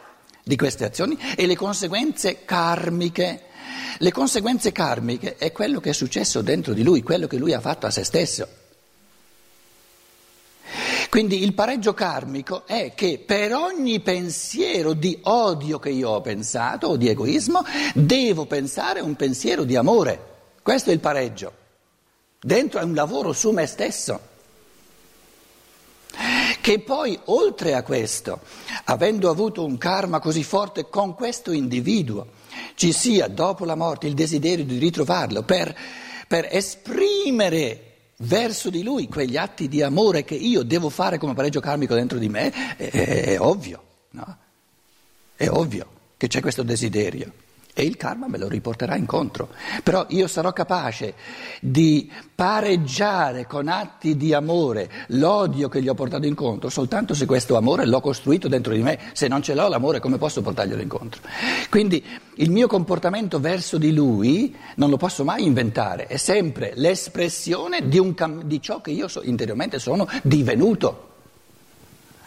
di 0.45 0.57
queste 0.57 0.85
azioni 0.85 1.19
e 1.35 1.47
le 1.47 1.57
conseguenze 1.57 2.45
karmiche. 2.45 3.44
Le 3.99 4.13
conseguenze 4.13 4.73
karmiche 4.73 5.37
è 5.37 5.53
quello 5.53 5.81
che 5.81 5.91
è 5.91 5.93
successo 5.93 6.43
dentro 6.43 6.73
di 6.73 6.83
lui, 6.83 7.03
quello 7.03 7.27
che 7.27 7.37
lui 7.37 7.53
ha 7.53 7.61
fatto 7.61 7.87
a 7.87 7.91
se 7.91 8.05
stesso. 8.05 8.49
Quindi 11.09 11.45
il 11.45 11.55
pareggio 11.55 11.95
karmico 11.95 12.67
è 12.67 12.93
che 12.95 13.23
per 13.25 13.55
ogni 13.55 14.01
pensiero 14.01 14.95
di 14.95 15.17
odio 15.23 15.79
che 15.79 15.91
io 15.91 16.11
ho 16.11 16.21
pensato 16.21 16.89
o 16.89 16.97
di 16.97 17.09
egoismo, 17.09 17.65
devo 17.95 18.47
pensare 18.47 19.01
un 19.01 19.15
pensiero 19.15 19.63
di 19.63 19.77
amore. 19.77 20.33
Questo 20.61 20.91
è 20.91 20.93
il 20.93 20.99
pareggio. 20.99 21.53
Dentro 22.41 22.81
è 22.81 22.83
un 22.83 22.95
lavoro 22.95 23.33
su 23.33 23.53
me 23.53 23.67
stesso 23.67 24.33
che 26.61 26.79
poi 26.79 27.19
oltre 27.25 27.75
a 27.75 27.83
questo, 27.83 28.41
avendo 28.85 29.29
avuto 29.29 29.65
un 29.65 29.77
karma 29.77 30.19
così 30.19 30.43
forte 30.43 30.89
con 30.89 31.15
questo 31.15 31.53
individuo, 31.53 32.27
ci 32.75 32.93
sia 32.93 33.29
dopo 33.29 33.65
la 33.65 33.75
morte 33.75 34.07
il 34.07 34.15
desiderio 34.15 34.65
di 34.65 34.79
ritrovarlo 34.79 35.43
per, 35.43 35.75
per 36.27 36.49
esprimere 36.51 37.93
verso 38.19 38.71
di 38.71 38.83
lui 38.83 39.09
quegli 39.09 39.37
atti 39.37 39.69
di 39.69 39.83
amore 39.83 40.25
che 40.25 40.35
io 40.35 40.63
devo 40.63 40.89
fare 40.89 41.19
come 41.19 41.35
pareggio 41.35 41.61
karmico 41.61 41.95
dentro 41.95 42.19
di 42.19 42.29
me, 42.29 42.77
è, 42.77 42.91
è, 42.91 43.25
è 43.25 43.41
ovvio, 43.41 43.83
no? 44.11 44.39
È 45.37 45.49
ovvio 45.49 45.87
che 46.17 46.29
c'è 46.29 46.41
questo 46.41 46.63
desiderio 46.63 47.43
e 47.75 47.83
il 47.83 47.97
karma 47.97 48.29
me 48.29 48.39
lo 48.39 48.49
riporterà 48.49 48.95
incontro. 48.97 49.49
Però 49.83 50.07
io 50.11 50.29
sarò 50.29 50.53
capace 50.53 51.15
di 51.61 52.11
pareggiare 52.35 53.47
con 53.47 53.69
atti 53.69 54.17
di 54.17 54.33
amore 54.33 54.91
l'odio 55.09 55.69
che 55.69 55.83
gli 55.83 55.89
ho 55.89 55.95
portato 55.95 56.27
incontro 56.27 56.69
soltanto 56.69 57.15
se 57.15 57.27
questo 57.27 57.57
amore 57.57 57.85
l'ho 57.85 58.01
costruito 58.01 58.47
dentro 58.47 58.73
di 58.73 58.83
me. 58.83 58.99
Se 59.13 59.27
non 59.27 59.43
ce 59.43 59.55
l'ho 59.55 59.69
l'amore 59.69 59.99
come 59.99 60.19
posso 60.19 60.41
portarglielo 60.41 60.81
incontro? 60.81 61.21
Quindi 61.69 62.03
il 62.37 62.51
mio 62.51 62.69
comportamento 62.69 63.41
verso 63.41 63.77
di 63.77 63.93
lui 63.93 64.57
non 64.77 64.89
lo 64.89 64.97
posso 64.97 65.25
mai 65.25 65.45
inventare, 65.45 66.07
è 66.07 66.17
sempre 66.17 66.73
l'espressione 66.77 67.89
di, 67.89 68.15
cam- 68.15 68.43
di 68.45 68.61
ciò 68.61 68.81
che 68.81 68.93
io 68.93 69.09
so, 69.09 69.23
interiormente 69.23 69.79
sono 69.81 70.09
divenuto. 70.23 71.14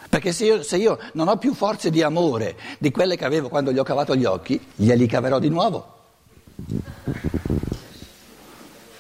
Perché 0.10 0.32
se 0.32 0.46
io, 0.46 0.64
se 0.64 0.78
io, 0.78 0.98
non 1.14 1.28
ho 1.28 1.38
più 1.38 1.54
forze 1.54 1.90
di 1.90 2.02
amore 2.02 2.56
di 2.80 2.92
quelle 2.92 3.18
che 3.18 3.26
avevo 3.26 3.50
quando 3.50 3.72
gli 3.72 3.78
ho 3.78 3.84
cavato 3.84 4.16
gli 4.16 4.26
occhi, 4.26 4.60
glieli 4.76 5.06
caverò 5.06 5.40
di 5.40 5.50
nuovo. 5.50 5.96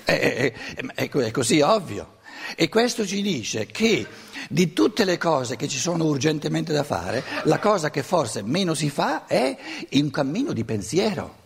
È, 0.03 0.11
è, 0.11 0.53
è, 0.93 1.09
è 1.09 1.31
così 1.31 1.61
ovvio. 1.61 2.15
E 2.55 2.69
questo 2.69 3.05
ci 3.05 3.21
dice 3.21 3.65
che 3.65 4.05
di 4.49 4.73
tutte 4.73 5.03
le 5.03 5.17
cose 5.17 5.55
che 5.55 5.67
ci 5.67 5.77
sono 5.77 6.05
urgentemente 6.05 6.71
da 6.71 6.83
fare, 6.83 7.23
la 7.43 7.59
cosa 7.59 7.89
che 7.89 8.03
forse 8.03 8.41
meno 8.41 8.73
si 8.73 8.89
fa 8.89 9.25
è 9.25 9.57
un 9.91 10.09
cammino 10.09 10.53
di 10.53 10.63
pensiero. 10.63 11.45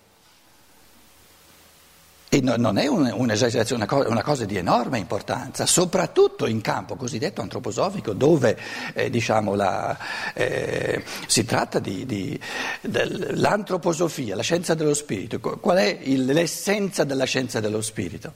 E 2.34 2.40
no, 2.40 2.56
non 2.56 2.78
è 2.78 2.88
un, 2.88 3.14
un'esagerazione, 3.14 3.84
una 3.84 3.94
cosa, 3.94 4.08
una 4.08 4.24
cosa, 4.24 4.46
di 4.46 4.56
enorme 4.56 4.98
importanza, 4.98 5.66
soprattutto 5.66 6.46
in 6.46 6.62
campo 6.62 6.96
cosiddetto 6.96 7.42
antroposofico, 7.42 8.14
dove 8.14 8.58
eh, 8.94 9.10
diciamo, 9.10 9.54
la, 9.54 9.98
eh, 10.34 11.04
si 11.28 11.44
tratta 11.44 11.80
di, 11.80 12.06
di, 12.06 12.40
dell'antroposofia, 12.80 14.38
la 14.38 14.44
scienza 14.44 14.76
dello 14.76 14.94
spirito. 14.94 15.42
Qual 15.42 15.76
è 15.76 16.00
il, 16.04 16.24
l'essenza 16.24 17.04
della 17.04 17.26
scienza 17.26 17.60
dello 17.60 17.82
spirito? 17.82 18.36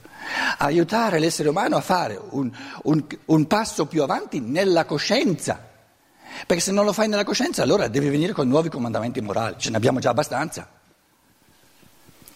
Aiutare 0.58 1.18
l'essere 1.18 1.48
umano 1.48 1.76
a 1.76 1.80
fare 1.80 2.20
un, 2.32 2.52
un, 2.82 3.02
un 3.24 3.46
passo 3.46 3.86
più 3.86 4.02
avanti 4.02 4.40
nella 4.40 4.84
coscienza. 4.84 5.58
Perché 6.46 6.62
se 6.62 6.70
non 6.70 6.84
lo 6.84 6.92
fai 6.92 7.08
nella 7.08 7.24
coscienza, 7.24 7.62
allora 7.62 7.88
devi 7.88 8.10
venire 8.10 8.34
con 8.34 8.46
nuovi 8.46 8.68
comandamenti 8.68 9.22
morali, 9.22 9.54
ce 9.56 9.70
ne 9.70 9.78
abbiamo 9.78 10.00
già 10.00 10.10
abbastanza. 10.10 10.75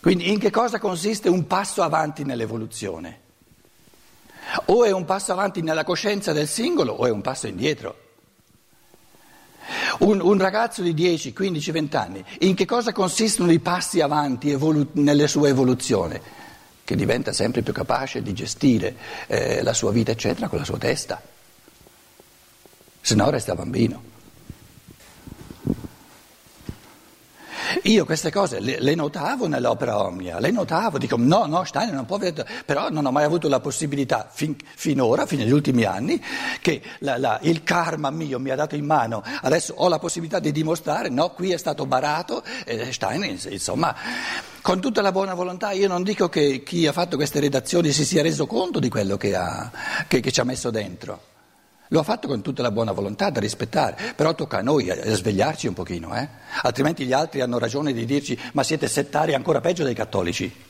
Quindi 0.00 0.30
in 0.30 0.38
che 0.38 0.50
cosa 0.50 0.78
consiste 0.78 1.28
un 1.28 1.46
passo 1.46 1.82
avanti 1.82 2.24
nell'evoluzione? 2.24 3.20
O 4.66 4.84
è 4.84 4.90
un 4.90 5.04
passo 5.04 5.32
avanti 5.32 5.60
nella 5.60 5.84
coscienza 5.84 6.32
del 6.32 6.48
singolo 6.48 6.92
o 6.92 7.06
è 7.06 7.10
un 7.10 7.20
passo 7.20 7.46
indietro. 7.46 8.08
Un, 9.98 10.20
un 10.20 10.38
ragazzo 10.38 10.82
di 10.82 10.94
10, 10.94 11.32
15, 11.32 11.70
20 11.70 11.96
anni, 11.96 12.24
in 12.40 12.54
che 12.54 12.64
cosa 12.64 12.92
consistono 12.92 13.52
i 13.52 13.60
passi 13.60 14.00
avanti 14.00 14.50
evolu- 14.50 14.94
nella 14.94 15.26
sua 15.26 15.48
evoluzione? 15.48 16.20
Che 16.82 16.96
diventa 16.96 17.32
sempre 17.32 17.62
più 17.62 17.72
capace 17.72 18.22
di 18.22 18.32
gestire 18.32 18.96
eh, 19.26 19.62
la 19.62 19.74
sua 19.74 19.92
vita, 19.92 20.10
eccetera, 20.10 20.48
con 20.48 20.58
la 20.58 20.64
sua 20.64 20.78
testa. 20.78 21.22
Se 23.02 23.14
no 23.14 23.30
resta 23.30 23.54
bambino. 23.54 24.09
Io 27.84 28.04
queste 28.04 28.30
cose 28.30 28.60
le, 28.60 28.78
le, 28.78 28.94
notavo 28.94 29.46
nell'opera 29.46 30.04
Omnia, 30.04 30.38
le 30.38 30.50
notavo, 30.50 30.98
dico 30.98 31.16
no, 31.16 31.46
no, 31.46 31.64
Steiner 31.64 31.94
non 31.94 32.04
può 32.04 32.18
vedere, 32.18 32.46
però 32.66 32.90
non 32.90 33.06
ho 33.06 33.10
mai 33.10 33.24
avuto 33.24 33.48
la 33.48 33.60
possibilità 33.60 34.28
fin, 34.30 34.54
finora, 34.74 35.24
fino 35.24 35.42
agli 35.42 35.50
ultimi 35.50 35.84
anni, 35.84 36.22
che 36.60 36.82
la, 36.98 37.16
la, 37.16 37.38
il 37.42 37.62
karma 37.62 38.10
mio 38.10 38.38
mi 38.38 38.50
ha 38.50 38.54
dato 38.54 38.74
in 38.74 38.84
mano, 38.84 39.22
adesso 39.42 39.72
ho 39.76 39.88
la 39.88 39.98
possibilità 39.98 40.40
di 40.40 40.52
dimostrare, 40.52 41.08
no, 41.08 41.30
qui 41.30 41.52
è 41.52 41.56
stato 41.56 41.86
barato, 41.86 42.42
eh, 42.66 42.92
Steiner, 42.92 43.38
insomma, 43.48 43.94
con 44.60 44.80
tutta 44.80 45.00
la 45.00 45.12
buona 45.12 45.32
volontà, 45.32 45.70
io 45.70 45.88
non 45.88 46.02
dico 46.02 46.28
che 46.28 46.62
chi 46.62 46.86
ha 46.86 46.92
fatto 46.92 47.16
queste 47.16 47.40
redazioni 47.40 47.92
si 47.92 48.04
sia 48.04 48.20
reso 48.20 48.46
conto 48.46 48.78
di 48.78 48.90
quello 48.90 49.16
che, 49.16 49.34
ha, 49.34 49.70
che, 50.06 50.20
che 50.20 50.30
ci 50.30 50.40
ha 50.40 50.44
messo 50.44 50.70
dentro. 50.70 51.29
Lo 51.92 51.98
ha 51.98 52.04
fatto 52.04 52.28
con 52.28 52.40
tutta 52.40 52.62
la 52.62 52.70
buona 52.70 52.92
volontà 52.92 53.30
da 53.30 53.40
rispettare, 53.40 54.14
però 54.14 54.32
tocca 54.32 54.58
a 54.58 54.62
noi 54.62 54.88
a 54.90 55.12
svegliarci 55.12 55.66
un 55.66 55.74
pochino, 55.74 56.16
eh? 56.16 56.28
altrimenti 56.62 57.04
gli 57.04 57.12
altri 57.12 57.40
hanno 57.40 57.58
ragione 57.58 57.92
di 57.92 58.04
dirci 58.04 58.38
ma 58.52 58.62
siete 58.62 58.86
settari 58.86 59.34
ancora 59.34 59.60
peggio 59.60 59.82
dei 59.82 59.94
cattolici. 59.94 60.68